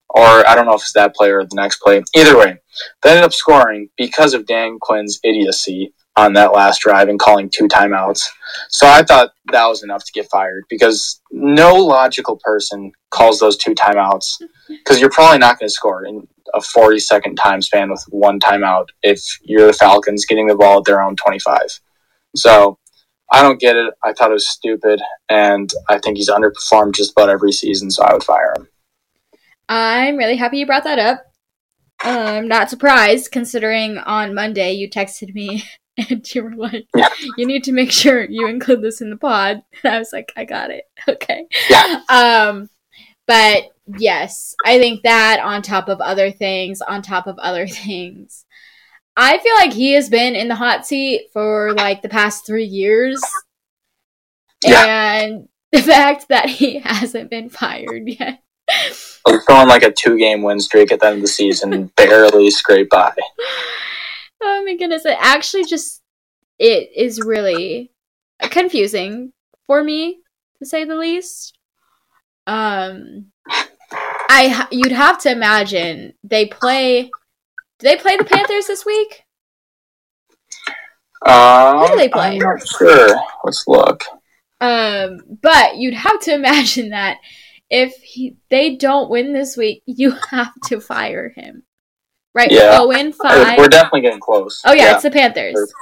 [0.08, 2.02] Or I don't know if it's that play or the next play.
[2.16, 2.56] Either way,
[3.02, 7.50] they ended up scoring because of Dan Quinn's idiocy on that last drive and calling
[7.50, 8.22] two timeouts.
[8.68, 13.56] So I thought that was enough to get fired because no logical person calls those
[13.56, 17.90] two timeouts because you're probably not going to score in a 40 second time span
[17.90, 21.80] with one timeout if you're the Falcons getting the ball at their own 25.
[22.36, 22.78] So
[23.32, 23.94] I don't get it.
[24.04, 28.04] I thought it was stupid, and I think he's underperformed just about every season, so
[28.04, 28.68] I would fire him.
[29.68, 31.24] I'm really happy you brought that up.
[32.00, 35.64] I'm not surprised considering on Monday you texted me
[36.10, 37.08] and you were like, yeah.
[37.36, 40.32] "You need to make sure you include this in the pod." And I was like,
[40.36, 40.84] "I got it.
[41.08, 42.00] Okay." Yeah.
[42.08, 42.68] Um,
[43.26, 43.64] but
[43.98, 48.43] yes, I think that on top of other things, on top of other things,
[49.16, 52.64] I feel like he has been in the hot seat for like the past three
[52.64, 53.22] years,
[54.64, 55.20] yeah.
[55.22, 58.42] and the fact that he hasn't been fired yet.
[58.68, 62.90] He's going like a two-game win streak at the end of the season, barely scrape
[62.90, 63.12] by.
[64.42, 65.06] Oh my goodness!
[65.06, 66.02] It actually just
[66.58, 67.92] it is really
[68.40, 69.32] confusing
[69.66, 70.20] for me
[70.58, 71.56] to say the least.
[72.46, 73.32] Um,
[74.28, 77.10] I you'd have to imagine they play.
[77.78, 79.24] Do they play the Panthers this week?
[81.26, 82.32] Um, Who do they play?
[82.32, 83.16] I'm not sure.
[83.44, 84.04] Let's look.
[84.60, 87.18] Um, but you'd have to imagine that
[87.70, 91.64] if he, they don't win this week, you have to fire him.
[92.34, 92.50] Right?
[92.50, 92.78] Yeah.
[92.80, 93.58] Oh, in five.
[93.58, 94.60] We're definitely getting close.
[94.64, 94.94] Oh yeah, yeah.
[94.94, 95.72] it's the Panthers.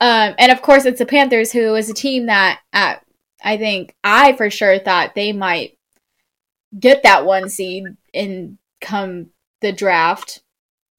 [0.00, 2.96] Um, and of course, it's the Panthers, who is a team that uh,
[3.44, 5.78] I think I for sure thought they might
[6.76, 10.42] get that one seed and come the draft.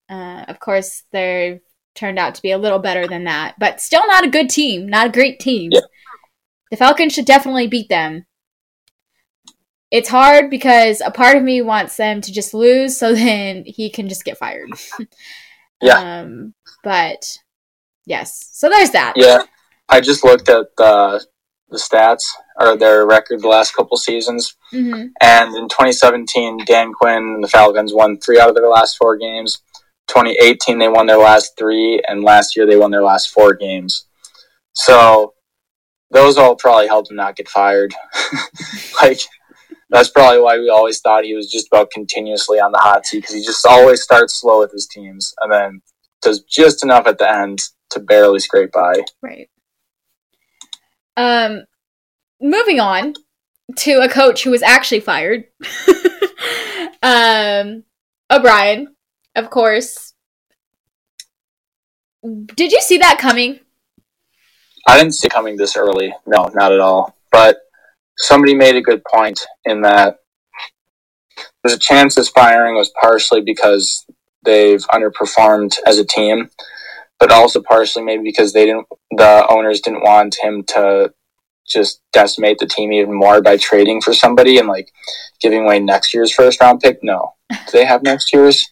[0.10, 1.62] Uh, of course, they've
[1.96, 4.88] turned out to be a little better than that, but still not a good team,
[4.88, 5.72] not a great team.
[5.72, 5.82] Yeah.
[6.70, 8.26] The Falcons should definitely beat them
[9.92, 13.90] it's hard because a part of me wants them to just lose so then he
[13.90, 14.70] can just get fired.
[15.82, 16.22] yeah.
[16.22, 16.54] Um,
[16.84, 17.38] but
[18.06, 19.14] yes, so there's that.
[19.16, 19.44] Yeah,
[19.90, 21.24] I just looked at the
[21.72, 22.24] the stats
[22.60, 25.08] or their record the last couple seasons, mm-hmm.
[25.22, 29.18] and in 2017, Dan Quinn and the Falcons won three out of their last four
[29.18, 29.62] games.
[30.08, 34.06] 2018, they won their last three, and last year they won their last four games.
[34.74, 35.34] So
[36.12, 37.94] those all probably helped him not get fired.
[39.02, 39.20] like
[39.90, 43.20] that's probably why we always thought he was just about continuously on the hot seat
[43.20, 45.82] because he just always starts slow with his teams and then
[46.22, 47.60] does just enough at the end
[47.90, 48.94] to barely scrape by.
[49.22, 49.50] Right.
[51.18, 51.66] Um,
[52.42, 53.14] moving on
[53.78, 55.46] to a coach who was actually fired.
[57.04, 57.84] um,
[58.30, 58.96] O'Brien,
[59.36, 60.14] of course.
[62.24, 63.60] Did you see that coming?
[64.88, 66.14] I didn't see coming this early.
[66.26, 67.16] No, not at all.
[67.32, 67.60] But
[68.18, 70.18] somebody made a good point in that
[71.64, 74.06] there's a chance this firing was partially because
[74.44, 76.50] they've underperformed as a team,
[77.22, 81.14] but also partially maybe because they didn't the owners didn't want him to
[81.70, 84.92] just decimate the team even more by trading for somebody and like
[85.40, 86.98] giving away next year's first round pick.
[87.04, 87.34] No.
[87.50, 88.68] Do they have next year's?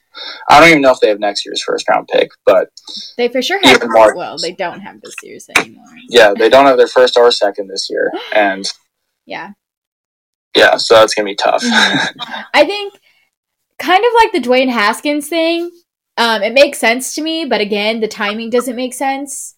[0.49, 2.69] I don't even know if they have next year's first round pick, but
[3.17, 3.81] they for sure have.
[3.85, 5.85] More, well, they don't have this year's anymore.
[6.09, 8.65] Yeah, they don't have their first or second this year, and
[9.25, 9.51] yeah.
[10.55, 11.61] Yeah, so that's gonna be tough.
[11.63, 12.95] I think
[13.77, 15.71] kind of like the Dwayne Haskins thing.
[16.19, 19.55] Um, it makes sense to me, but again, the timing doesn't make sense.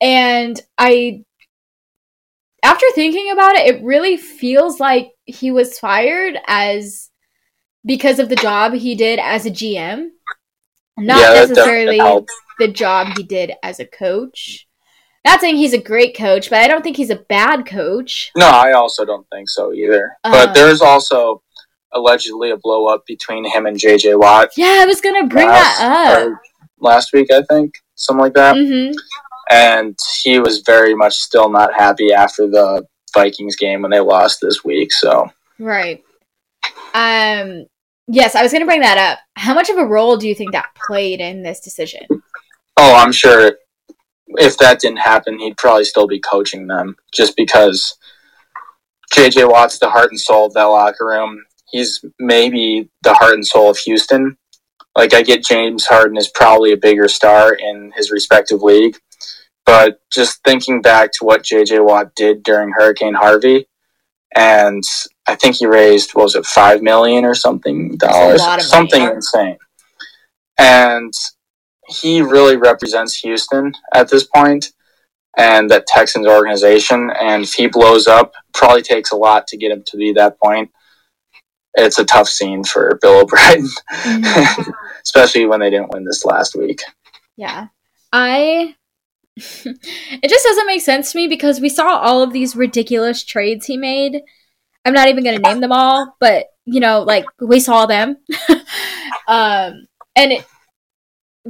[0.00, 1.22] And I
[2.62, 7.10] after thinking about it, it really feels like he was fired as
[7.84, 10.08] because of the job he did as a GM,
[10.96, 11.98] not yeah, necessarily
[12.58, 14.66] the job he did as a coach.
[15.26, 18.30] Not saying he's a great coach, but I don't think he's a bad coach.
[18.36, 20.16] No, I also don't think so either.
[20.24, 21.42] Uh, but there's also
[21.92, 24.50] allegedly a blow up between him and JJ Watt.
[24.56, 26.38] Yeah, I was gonna bring last, that up
[26.80, 27.28] last week.
[27.32, 28.56] I think something like that.
[28.56, 28.94] Mm-hmm.
[29.50, 32.84] and he was very much still not happy after the
[33.14, 34.92] Vikings game when they lost this week.
[34.92, 36.04] So right.
[36.94, 37.66] Um.
[38.08, 39.18] Yes, I was going to bring that up.
[39.34, 42.06] How much of a role do you think that played in this decision?
[42.76, 43.58] Oh, I'm sure
[44.28, 47.96] if that didn't happen, he'd probably still be coaching them just because
[49.12, 51.42] JJ Watt's the heart and soul of that locker room.
[51.70, 54.36] He's maybe the heart and soul of Houston.
[54.96, 58.96] Like I get James Harden is probably a bigger star in his respective league,
[59.66, 63.66] but just thinking back to what JJ Watt did during Hurricane Harvey,
[64.34, 64.82] and
[65.26, 69.16] I think he raised what was it five million or something dollars, something money.
[69.16, 69.58] insane,
[70.58, 71.12] and
[71.88, 74.72] he really represents Houston at this point
[75.36, 77.10] and that Texans organization.
[77.20, 80.38] And if he blows up, probably takes a lot to get him to be that
[80.42, 80.70] point.
[81.76, 84.70] It's a tough scene for Bill O'Brien, mm-hmm.
[85.04, 86.80] especially when they didn't win this last week.
[87.36, 87.68] Yeah.
[88.12, 88.74] I.
[89.36, 93.66] it just doesn't make sense to me because we saw all of these ridiculous trades
[93.66, 94.22] he made.
[94.84, 98.16] I'm not even going to name them all, but, you know, like, we saw them.
[99.28, 100.46] um, and it,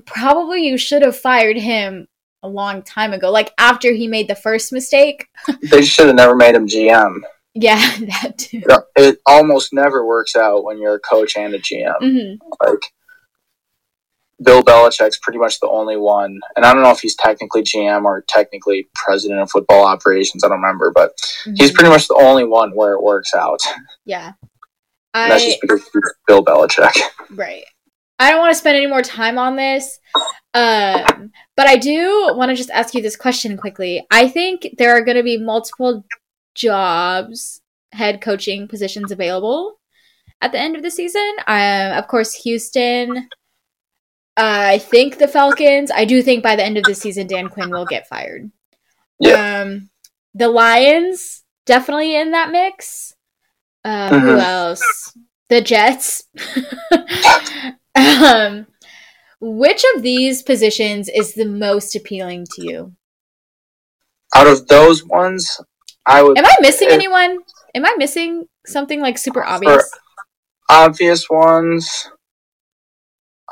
[0.05, 2.09] probably you should have fired him
[2.43, 5.29] a long time ago, like after he made the first mistake.
[5.63, 7.21] they should have never made him GM.
[7.57, 8.63] Yeah, that too.
[8.97, 11.99] It almost never works out when you're a coach and a GM.
[12.03, 12.69] Mm-hmm.
[12.69, 12.83] Like
[14.43, 18.05] Bill Belichick's pretty much the only one, and I don't know if he's technically GM
[18.05, 20.45] or technically president of football operations.
[20.45, 21.55] I don't remember, but mm-hmm.
[21.55, 23.61] he's pretty much the only one where it works out.
[24.05, 24.33] Yeah,
[25.15, 25.83] I, that's just because
[26.27, 26.95] Bill Belichick.
[27.31, 27.65] Right.
[28.19, 29.99] I don't want to spend any more time on this,
[30.55, 34.07] um, but I do want to just ask you this question quickly.
[34.11, 36.05] I think there are going to be multiple
[36.57, 37.61] jobs,
[37.93, 39.79] head coaching positions available
[40.41, 41.37] at the end of the season.
[41.47, 43.29] Um, of course, Houston.
[44.37, 45.91] I think the Falcons.
[45.91, 48.51] I do think by the end of the season, Dan Quinn will get fired.
[49.19, 49.63] Yeah.
[49.63, 49.91] Um,
[50.35, 53.15] the Lions definitely in that mix.
[53.85, 54.27] Uh, mm-hmm.
[54.27, 55.17] Who else?
[55.49, 56.25] The Jets.
[57.97, 58.67] Um,
[59.41, 62.93] which of these positions is the most appealing to you?
[64.35, 65.61] Out of those ones,
[66.07, 66.39] I would.
[66.39, 67.39] Am I missing if, anyone?
[67.75, 69.91] Am I missing something like super obvious?
[70.71, 72.11] Obvious ones.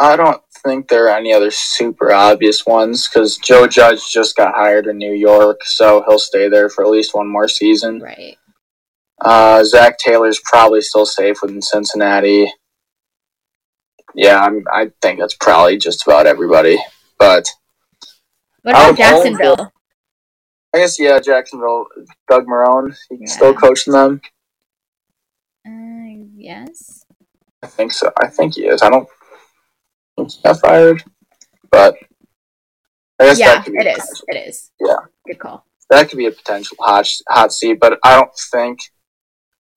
[0.00, 4.54] I don't think there are any other super obvious ones because Joe Judge just got
[4.54, 8.00] hired in New York, so he'll stay there for at least one more season.
[8.00, 8.36] Right.
[9.20, 12.50] Uh, Zac Taylor's probably still safe within Cincinnati
[14.14, 16.78] yeah, I'm, I think that's probably just about everybody.
[17.18, 17.48] But
[18.62, 19.72] what about Jacksonville?
[20.74, 21.86] I guess yeah, Jacksonville.
[22.28, 23.26] Doug Marrone, he yeah.
[23.26, 24.20] still coaching them.
[25.66, 27.04] Uh, yes.
[27.62, 28.10] I think so.
[28.20, 28.82] I think he is.
[28.82, 29.08] I don't
[30.16, 31.04] think he got fired,
[31.70, 31.94] but
[33.20, 33.96] I guess yeah, it is.
[33.96, 34.24] Potential.
[34.28, 34.70] It is.
[34.80, 34.96] Yeah,
[35.26, 35.64] good call.
[35.90, 38.80] That could be a potential hot hot seat, but I don't think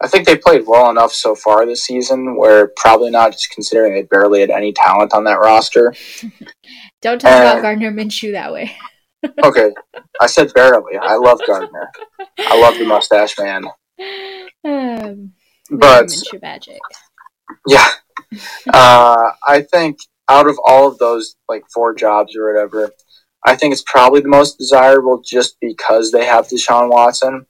[0.01, 3.93] I think they played well enough so far this season where probably not just considering
[3.93, 5.93] they barely had any talent on that roster.
[7.01, 8.75] Don't talk and, about Gardner Minshew that way.
[9.43, 9.71] okay.
[10.21, 10.97] I said barely.
[10.97, 11.91] I love Gardner.
[12.39, 13.65] I love the mustache man.
[14.63, 15.33] Um,
[15.69, 16.11] but
[16.41, 16.79] magic.
[17.67, 17.87] Yeah.
[18.73, 19.99] Uh, I think
[20.29, 22.91] out of all of those like four jobs or whatever,
[23.45, 27.45] I think it's probably the most desirable just because they have Deshaun Watson.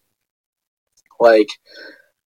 [1.20, 1.48] Like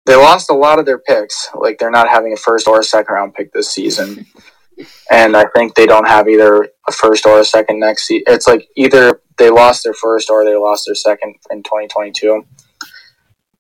[0.06, 1.50] they lost a lot of their picks.
[1.54, 4.26] Like they're not having a first or a second round pick this season.
[5.12, 8.26] and I think they don't have either a first or a second next season.
[8.28, 12.46] It's like either they lost their first or they lost their second in 2022.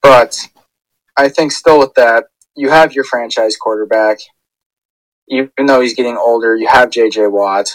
[0.01, 0.37] But
[1.17, 2.25] I think still with that,
[2.55, 4.19] you have your franchise quarterback.
[5.29, 7.69] Even though he's getting older, you have JJ Watt.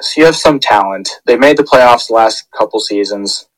[0.00, 1.08] So you have some talent.
[1.24, 3.48] They made the playoffs the last couple seasons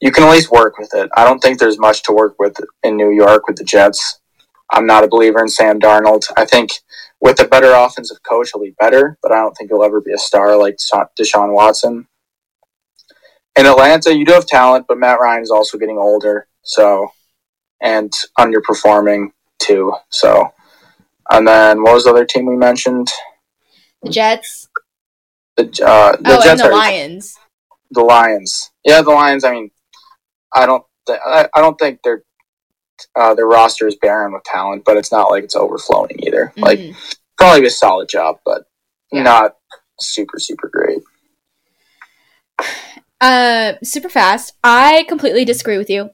[0.00, 1.10] you can at least work with it.
[1.16, 4.20] I don't think there's much to work with in New York with the Jets.
[4.70, 6.24] I'm not a believer in Sam Darnold.
[6.36, 6.70] I think
[7.20, 10.12] with a better offensive coach, he'll be better, but I don't think he'll ever be
[10.12, 10.76] a star like
[11.18, 12.06] Deshaun Watson.
[13.58, 17.08] In Atlanta, you do have talent, but Matt Ryan is also getting older, so
[17.80, 19.92] and underperforming too.
[20.10, 20.52] So,
[21.30, 23.08] and then what was the other team we mentioned?
[24.02, 24.68] The Jets.
[25.56, 27.36] The, uh, the oh, Jets and the are, Lions.
[27.90, 28.70] The Lions.
[28.84, 29.42] Yeah, the Lions.
[29.42, 29.70] I mean,
[30.54, 32.22] I don't th- I, I don't think their
[33.18, 36.52] uh, their roster is barren with talent, but it's not like it's overflowing either.
[36.56, 36.62] Mm-hmm.
[36.62, 36.80] Like
[37.36, 38.64] probably a solid job, but
[39.12, 39.22] yeah.
[39.22, 39.56] not
[40.00, 41.02] super super great.
[43.20, 44.54] Uh, super fast.
[44.62, 46.10] I completely disagree with you.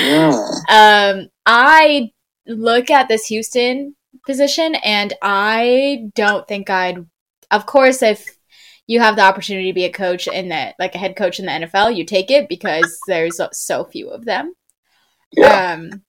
[0.00, 0.42] yeah.
[0.68, 2.10] Um, I
[2.46, 3.94] look at this Houston
[4.26, 7.06] position, and I don't think I'd.
[7.50, 8.36] Of course, if
[8.86, 11.46] you have the opportunity to be a coach in the like a head coach in
[11.46, 14.54] the NFL, you take it because there's so few of them.
[15.32, 15.72] Yeah.
[15.74, 16.02] Um,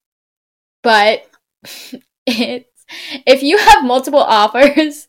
[0.84, 1.26] but
[2.26, 2.70] it's
[3.26, 5.08] if you have multiple offers,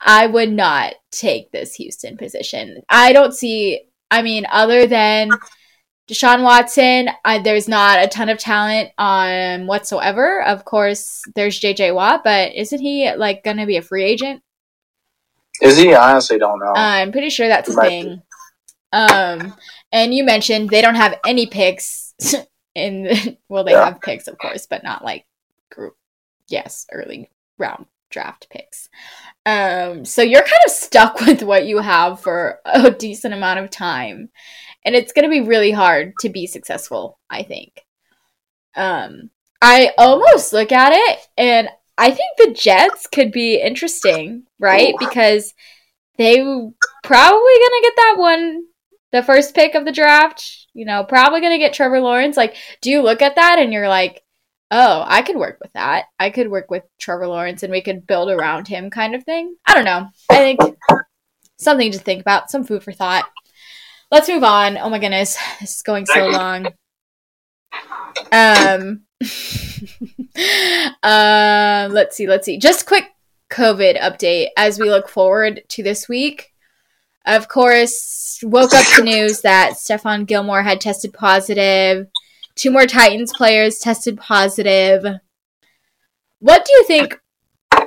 [0.00, 2.82] I would not take this Houston position.
[2.88, 3.82] I don't see.
[4.10, 5.30] I mean, other than
[6.08, 10.42] Deshaun Watson, I, there's not a ton of talent on whatsoever.
[10.42, 14.42] Of course, there's JJ Watt, but isn't he like going to be a free agent?
[15.60, 15.94] Is he?
[15.94, 16.72] I honestly don't know.
[16.74, 18.22] I'm pretty sure that's a thing.
[18.92, 19.54] Um,
[19.90, 22.14] and you mentioned they don't have any picks
[22.76, 23.36] in.
[23.48, 23.84] Well, they yeah.
[23.84, 25.24] have picks, of course, but not like
[25.70, 25.96] group.
[26.48, 28.88] Yes, early round draft picks.
[29.44, 33.70] Um, so you're kind of stuck with what you have for a decent amount of
[33.70, 34.30] time
[34.86, 37.84] and it's going to be really hard to be successful, I think.
[38.76, 41.68] Um, I almost look at it and
[41.98, 44.94] I think the Jets could be interesting, right?
[44.98, 45.54] Because
[46.18, 48.64] they probably going to get that one
[49.12, 52.36] the first pick of the draft, you know, probably going to get Trevor Lawrence.
[52.36, 54.22] Like, do you look at that and you're like,
[54.70, 56.06] "Oh, I could work with that.
[56.18, 59.56] I could work with Trevor Lawrence and we could build around him kind of thing."
[59.66, 60.08] I don't know.
[60.30, 60.60] I think
[61.58, 63.24] something to think about, some food for thought
[64.10, 64.78] let's move on.
[64.78, 66.66] Oh my goodness, this is going so long.
[68.32, 69.02] Um,
[71.02, 72.58] uh, let's see, let's see.
[72.58, 73.04] Just quick
[73.50, 76.52] COVID update as we look forward to this week.
[77.26, 82.06] Of course, woke up to news that Stephon Gilmore had tested positive.
[82.54, 85.04] Two more Titans players tested positive.
[86.38, 87.20] What do you think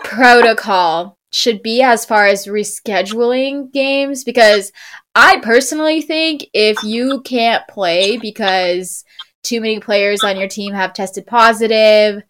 [0.04, 4.26] protocol should be as far as rescheduling games?
[4.26, 4.74] Because
[5.16, 9.06] I personally think if you can't play because
[9.44, 12.22] too many players on your team have tested positive,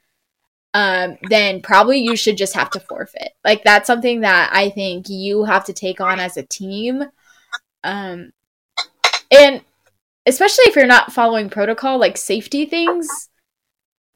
[0.73, 3.31] um, then probably you should just have to forfeit.
[3.43, 7.03] Like that's something that I think you have to take on as a team.
[7.83, 8.31] Um,
[9.31, 9.61] and
[10.25, 13.07] especially if you're not following protocol, like safety things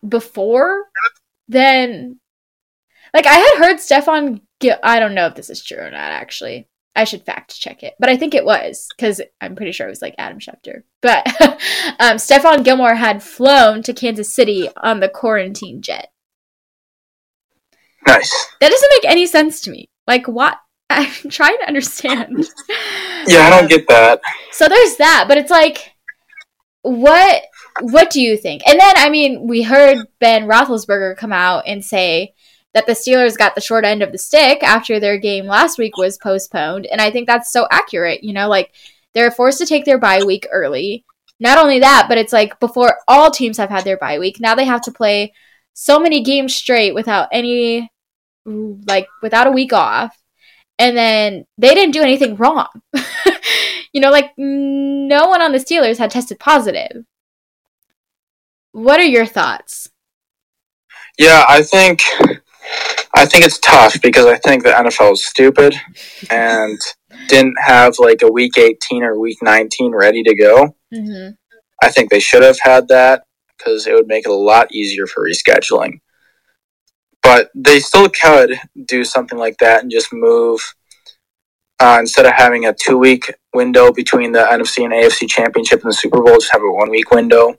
[0.08, 0.84] before,
[1.48, 2.20] then
[3.14, 4.42] like I had heard Stephon.
[4.82, 6.12] I don't know if this is true or not.
[6.12, 9.88] Actually, I should fact check it, but I think it was because I'm pretty sure
[9.88, 10.84] it was like Adam Schefter.
[11.02, 11.28] But
[12.00, 16.13] um, Stephon Gilmore had flown to Kansas City on the quarantine jet.
[18.08, 18.48] Nice.
[18.60, 19.90] That doesn't make any sense to me.
[20.08, 20.58] Like, what?
[20.90, 22.46] I'm trying to understand.
[23.28, 24.22] Yeah, I don't get that.
[24.52, 25.94] So there's that, but it's like,
[26.82, 27.44] what?
[27.82, 28.62] What do you think?
[28.68, 32.34] And then, I mean, we heard Ben Roethlisberger come out and say
[32.74, 35.98] that the Steelers got the short end of the stick after their game last week
[35.98, 36.86] was postponed.
[36.86, 38.24] And I think that's so accurate.
[38.24, 38.74] You know, like
[39.14, 41.06] they're forced to take their bye week early.
[41.40, 44.56] Not only that, but it's like before all teams have had their bye week, now
[44.56, 45.34] they have to play
[45.74, 47.90] so many games straight without any,
[48.46, 50.18] like, without a week off.
[50.80, 52.68] And then they didn't do anything wrong.
[53.94, 57.06] you know, like no one on the Steelers had tested positive.
[58.72, 59.88] What are your thoughts?
[61.20, 62.02] Yeah, I think
[63.16, 65.76] I think it's tough because I think the NFL is stupid
[66.32, 66.80] and
[67.28, 70.76] didn't have like a week 18 or week 19 ready to go.
[70.92, 71.34] Mm-hmm.
[71.84, 73.24] I think they should have had that
[73.64, 76.00] because it would make it a lot easier for rescheduling.
[77.22, 80.62] But they still could do something like that and just move
[81.80, 85.92] uh, instead of having a two week window between the NFC and AFC championship and
[85.92, 87.56] the Super Bowl, just have a one week window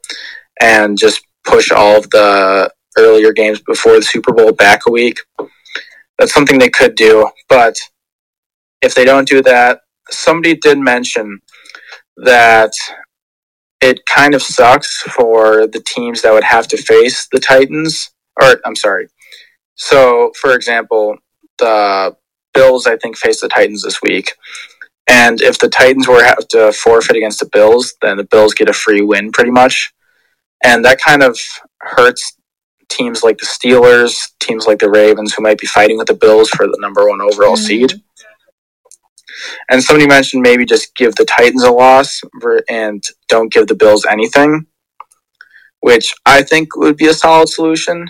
[0.61, 5.19] and just push all of the earlier games before the Super Bowl back a week.
[6.19, 7.77] That's something they could do, but
[8.81, 11.41] if they don't do that, somebody did mention
[12.19, 12.73] that
[13.85, 18.11] it kind of sucks for the teams that would have to face the Titans.
[18.41, 19.09] Or, I'm sorry.
[19.75, 21.17] So, for example,
[21.59, 22.17] the
[22.55, 24.33] Bills, I think, face the Titans this week.
[25.07, 28.55] And if the Titans were to have to forfeit against the Bills, then the Bills
[28.55, 29.93] get a free win pretty much.
[30.65, 31.39] And that kind of
[31.81, 32.39] hurts
[32.89, 36.49] teams like the Steelers, teams like the Ravens, who might be fighting with the Bills
[36.49, 37.67] for the number one overall mm-hmm.
[37.67, 37.93] seed.
[39.71, 42.21] And somebody mentioned maybe just give the Titans a loss
[42.69, 44.67] and don't give the Bills anything,
[45.81, 48.07] which I think would be a solid solution.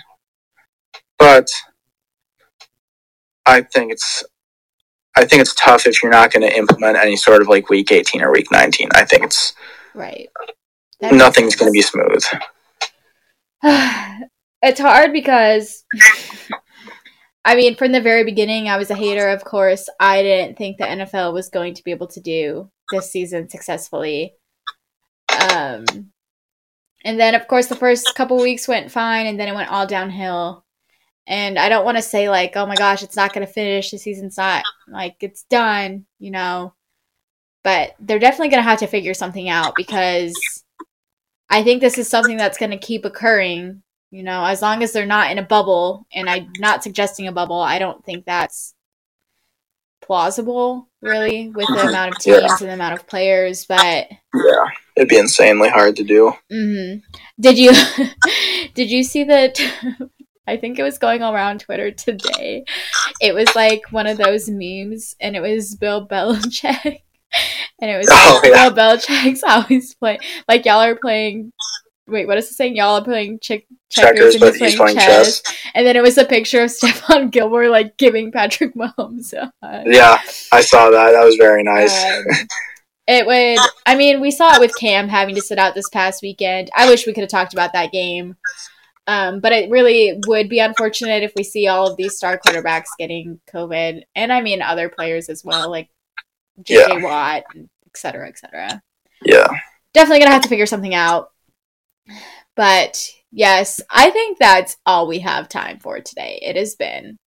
[1.18, 1.48] But
[3.46, 4.24] I think it's
[5.16, 7.92] I think it's tough if you're not going to implement any sort of like week
[7.92, 8.88] 18 or week 19.
[8.94, 9.54] I think it's
[9.94, 10.28] right.
[11.00, 12.24] That nothing's going to be smooth.
[14.62, 15.84] it's hard because
[17.44, 19.88] I mean, from the very beginning, I was a hater, of course.
[20.00, 24.34] I didn't think the NFL was going to be able to do this season successfully.
[25.50, 25.84] Um,
[27.04, 29.86] and then, of course, the first couple weeks went fine, and then it went all
[29.86, 30.64] downhill.
[31.26, 33.90] And I don't want to say, like, oh my gosh, it's not going to finish.
[33.90, 36.74] The season's not, like, it's done, you know.
[37.64, 40.34] but they're definitely going to have to figure something out because
[41.50, 43.83] I think this is something that's going to keep occurring.
[44.14, 47.32] You know, as long as they're not in a bubble, and I'm not suggesting a
[47.32, 48.72] bubble, I don't think that's
[50.00, 52.56] plausible, really, with the amount of teams yeah.
[52.60, 53.66] and the amount of players.
[53.66, 54.66] But yeah,
[54.96, 56.32] it'd be insanely hard to do.
[56.52, 57.00] Mm-hmm.
[57.40, 57.72] Did you
[58.74, 59.60] did you see that?
[60.46, 62.66] I think it was going around Twitter today.
[63.20, 67.00] It was like one of those memes, and it was Bill Belichick
[67.80, 68.70] and it was oh, like, yeah.
[68.70, 71.52] Belichick's always playing like y'all are playing.
[72.06, 72.76] Wait, what is it saying?
[72.76, 75.40] Y'all are playing checkers, checkers, and he's playing, playing chess.
[75.40, 75.56] chess.
[75.74, 79.32] And then it was a picture of Stephon Gilmore like giving Patrick Mahomes.
[79.86, 80.20] yeah,
[80.52, 81.12] I saw that.
[81.12, 82.04] That was very nice.
[82.04, 82.24] Um,
[83.08, 83.58] it would.
[83.86, 86.70] I mean, we saw it with Cam having to sit out this past weekend.
[86.76, 88.36] I wish we could have talked about that game.
[89.06, 92.86] Um, but it really would be unfortunate if we see all of these star quarterbacks
[92.98, 95.90] getting COVID, and I mean other players as well, like
[96.62, 97.02] JJ yeah.
[97.02, 98.82] Watt, et cetera, et cetera.
[99.22, 99.48] Yeah.
[99.92, 101.33] Definitely gonna have to figure something out.
[102.56, 106.38] But yes, I think that's all we have time for today.
[106.42, 107.18] It has been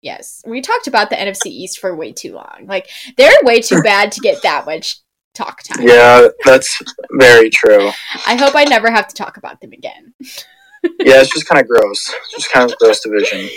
[0.00, 0.42] yes.
[0.46, 2.66] We talked about the NFC East for way too long.
[2.66, 5.00] Like they're way too bad to get that much
[5.34, 5.86] talk time.
[5.86, 6.80] Yeah, that's
[7.12, 7.90] very true.
[8.26, 10.14] I hope I never have to talk about them again.
[10.20, 12.12] yeah, it's just kind of gross.
[12.30, 13.48] just kind of gross division.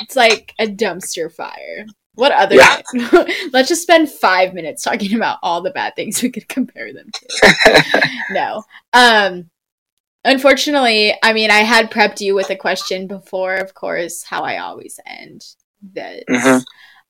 [0.00, 1.86] It's like a dumpster fire.
[2.14, 2.56] What other?
[2.56, 2.80] Yeah.
[3.52, 7.10] Let's just spend five minutes talking about all the bad things we could compare them
[7.12, 8.12] to.
[8.30, 8.64] no.
[8.92, 9.50] Um.
[10.28, 14.58] Unfortunately, I mean, I had prepped you with a question before, of course, how I
[14.58, 15.42] always end
[15.80, 16.22] this.
[16.28, 16.58] Mm-hmm.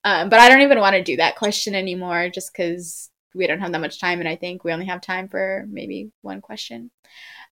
[0.05, 3.59] Um, but I don't even want to do that question anymore, just because we don't
[3.59, 6.91] have that much time, and I think we only have time for maybe one question.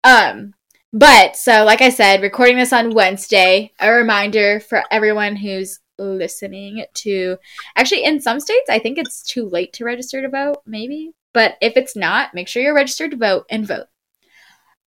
[0.05, 0.53] Um.
[0.93, 6.85] But so, like I said, recording this on Wednesday, a reminder for everyone who's listening
[6.93, 7.39] to
[7.77, 11.57] actually in some states i think it's too late to register to vote maybe but
[11.61, 13.87] if it's not make sure you're registered to vote and vote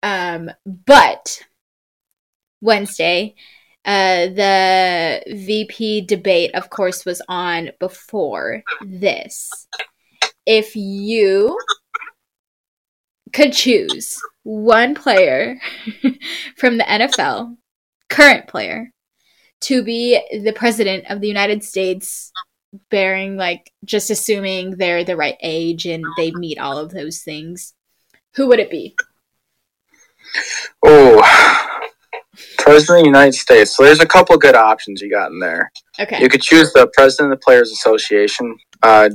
[0.06, 1.42] um but
[2.62, 3.36] wednesday
[3.84, 9.68] uh the vp debate of course was on before this
[10.46, 11.58] if you
[13.34, 15.60] could choose one player
[16.58, 17.58] from the NFL,
[18.10, 18.92] current player,
[19.62, 22.32] to be the president of the United States,
[22.90, 27.74] bearing like just assuming they're the right age and they meet all of those things,
[28.36, 28.96] who would it be?
[30.86, 31.22] Oh,
[32.58, 33.76] president of the United States.
[33.76, 35.72] So there's a couple good options you got in there.
[36.00, 36.22] Okay.
[36.22, 38.56] You could choose the president of the Players Association.
[38.84, 39.10] Uh,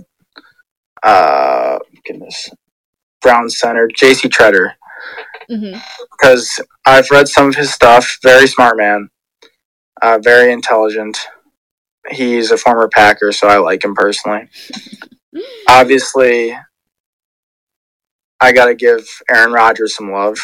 [1.03, 2.51] uh, goodness,
[3.23, 4.29] Brown Center, J.C.
[4.29, 4.73] Tretter.
[5.51, 5.79] Mm-hmm.
[6.13, 6.61] Because.
[6.87, 8.19] I've read some of his stuff.
[8.23, 9.11] Very smart man
[10.03, 11.19] uh, very intelligent.
[12.11, 14.49] He's a former Packer, so I like him personally.
[15.69, 16.57] Obviously,
[18.41, 20.39] I got to give Aaron Rodgers some love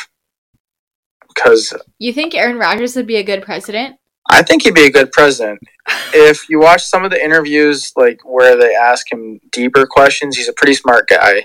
[1.36, 3.96] because you think Aaron Rodgers would be a good president.
[4.28, 5.60] I think he'd be a good president.
[6.14, 10.48] if you watch some of the interviews, like where they ask him deeper questions, he's
[10.48, 11.44] a pretty smart guy,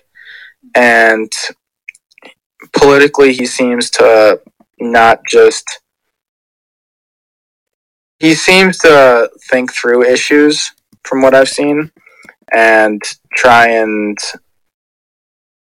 [0.76, 1.32] and
[2.74, 4.42] politically, he seems to
[4.80, 5.82] not just
[8.20, 10.72] he seems to think through issues
[11.04, 11.92] from what I've seen
[12.54, 13.02] and
[13.36, 14.16] try and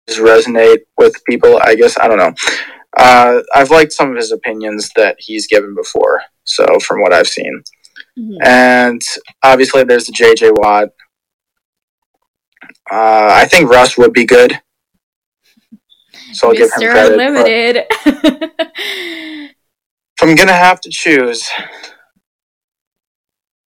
[0.07, 1.59] just resonate with people.
[1.63, 2.33] I guess I don't know.
[2.97, 6.21] Uh, I've liked some of his opinions that he's given before.
[6.43, 7.63] So from what I've seen,
[8.17, 8.37] mm-hmm.
[8.43, 9.01] and
[9.43, 10.89] obviously there's the JJ Watt.
[12.91, 14.59] Uh, I think Russ would be good.
[16.33, 16.57] So I'll Mr.
[16.57, 17.19] give him credit.
[17.19, 17.85] Unlimited.
[19.45, 21.47] if I'm gonna have to choose,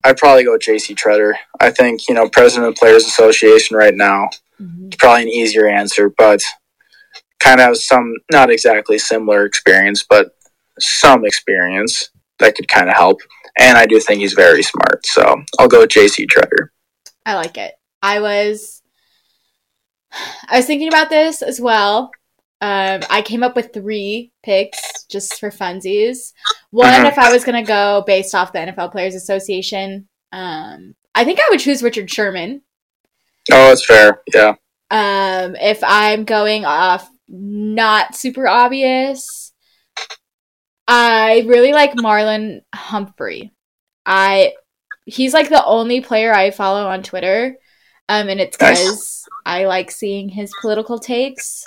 [0.04, 1.34] I'd probably go JC Tretter.
[1.60, 4.30] I think, you know, President of Players Association right now
[4.60, 4.90] mm-hmm.
[4.90, 6.42] is probably an easier answer, but
[7.44, 10.36] kind of has some, not exactly similar experience, but
[10.80, 12.10] some experience
[12.40, 13.20] that could kind of help.
[13.60, 15.06] And I do think he's very smart.
[15.06, 16.70] So I'll go with JC Tretter.
[17.26, 17.74] I like it.
[18.02, 18.82] I was
[20.50, 22.12] I was thinking about this as well.
[22.62, 26.32] Um, I came up with three picks just for funsies.
[26.72, 27.08] One, uh-huh.
[27.08, 31.40] if I was going to go based off the NFL Players Association, um, I think
[31.40, 32.62] I would choose Richard Sherman.
[33.52, 34.22] Oh, that's fair.
[34.34, 34.56] Yeah.
[34.90, 39.54] Um, if I'm going off not super obvious,
[40.88, 43.52] I really like Marlon Humphrey.
[44.06, 44.54] I
[45.06, 47.56] he's like the only player I follow on Twitter,
[48.10, 49.24] um, and it's because.
[49.46, 51.64] I like seeing his political takes.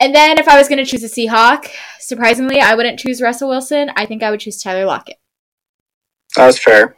[0.00, 1.68] And then if I was going to choose a Seahawk,
[1.98, 3.90] surprisingly, I wouldn't choose Russell Wilson.
[3.96, 5.16] I think I would choose Tyler Lockett.
[6.36, 6.94] That was fair.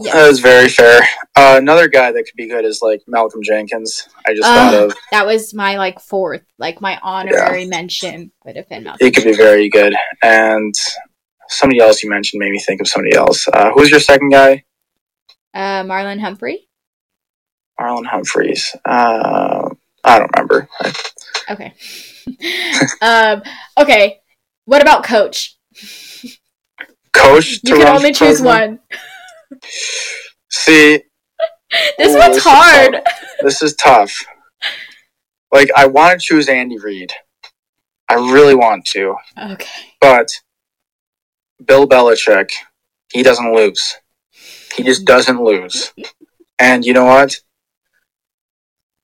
[0.00, 0.28] Yes.
[0.28, 1.02] was very fair.
[1.34, 4.08] Uh, another guy that could be good is like Malcolm Jenkins.
[4.26, 7.68] I just uh, thought of that was my like fourth, like my honorary yeah.
[7.68, 9.04] mention would have been Malcolm.
[9.04, 10.74] He could be very good, and
[11.48, 13.48] somebody else you mentioned made me think of somebody else.
[13.52, 14.64] Uh, who's your second guy?
[15.52, 16.68] Uh, Marlon Humphrey.
[17.80, 18.76] Marlon Humphreys.
[18.84, 19.68] Uh,
[20.04, 20.68] I don't remember.
[21.50, 21.74] Okay.
[23.02, 23.42] um,
[23.78, 24.20] okay.
[24.64, 25.56] What about coach?
[27.12, 27.60] Coach?
[27.64, 28.80] You can only choose one.
[30.50, 31.02] See,
[31.98, 32.94] this ooh, one's this hard.
[32.94, 33.02] Is
[33.42, 34.14] this is tough.
[35.52, 37.12] Like, I want to choose Andy Reid.
[38.08, 39.16] I really want to.
[39.38, 39.66] Okay.
[40.00, 40.28] But
[41.64, 42.50] Bill Belichick,
[43.12, 43.96] he doesn't lose.
[44.74, 45.92] He just doesn't lose.
[46.58, 47.36] And you know what?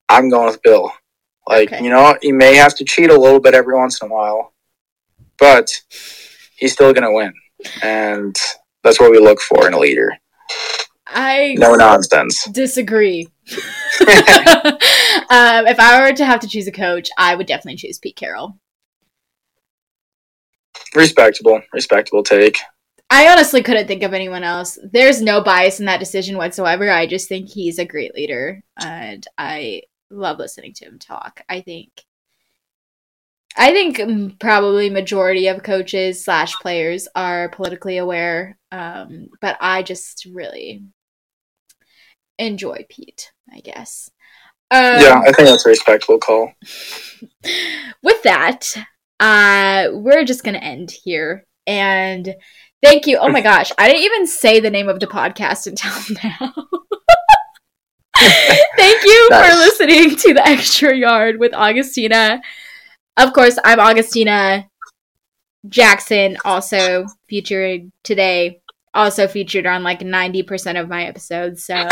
[0.09, 0.93] I'm going with Bill.
[1.47, 1.85] Like, okay.
[1.85, 4.55] you know, he may have to cheat a little bit every once in a while,
[5.39, 5.71] but
[6.57, 7.33] he's still going to win.
[7.83, 8.37] And
[8.83, 10.11] that's what we look for in a leader.
[11.07, 12.45] I no nonsense.
[12.51, 13.29] Disagree.
[13.51, 13.59] um,
[15.67, 18.59] if I were to have to choose a coach, I would definitely choose Pete Carroll.
[20.95, 22.59] Respectable, respectable take.
[23.11, 24.79] I honestly couldn't think of anyone else.
[24.83, 26.91] There's no bias in that decision whatsoever.
[26.91, 31.43] I just think he's a great leader, and I love listening to him talk.
[31.49, 31.91] I think
[33.57, 40.27] I think probably majority of coaches slash players are politically aware, um, but I just
[40.27, 40.83] really
[42.39, 43.31] enjoy Pete.
[43.53, 44.11] I guess.
[44.71, 46.53] Um, yeah, I think that's a respectable call.
[48.03, 48.75] With that,
[49.21, 52.35] uh, we're just gonna end here, and
[52.83, 53.19] thank you.
[53.19, 55.93] Oh my gosh, I didn't even say the name of the podcast until
[56.25, 56.53] now.
[58.77, 59.51] Thank you nice.
[59.51, 62.41] for listening to the Extra Yard with Augustyna.
[63.17, 64.69] Of course, I'm Augustyna
[65.69, 68.61] Jackson, also featured today,
[68.93, 71.65] also featured on like 90% of my episodes.
[71.65, 71.75] So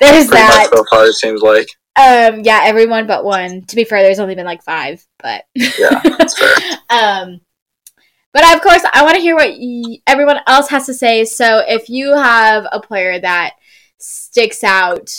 [0.00, 0.68] there's that.
[0.72, 1.68] so far, it seems like.
[1.96, 3.62] Um, yeah, everyone but one.
[3.62, 6.56] To be fair, there's only been like five, but yeah, that's fair.
[6.88, 7.40] um,
[8.32, 11.24] but of course, I want to hear what y- everyone else has to say.
[11.24, 13.54] So if you have a player that
[13.98, 15.10] sticks out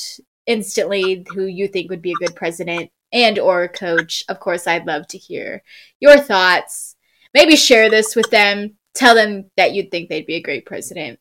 [0.47, 4.85] instantly who you think would be a good president and or coach of course i'd
[4.85, 5.63] love to hear
[6.03, 6.95] your thoughts.
[7.33, 8.75] Maybe share this with them.
[8.93, 11.19] Tell them that you'd think they'd be a great president.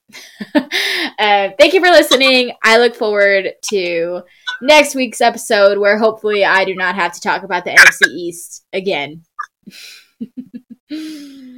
[1.19, 2.53] Uh, thank you for listening.
[2.65, 4.23] I look forward to
[4.61, 8.65] next week's episode where hopefully i do not have to talk about the nfc east
[8.73, 9.23] again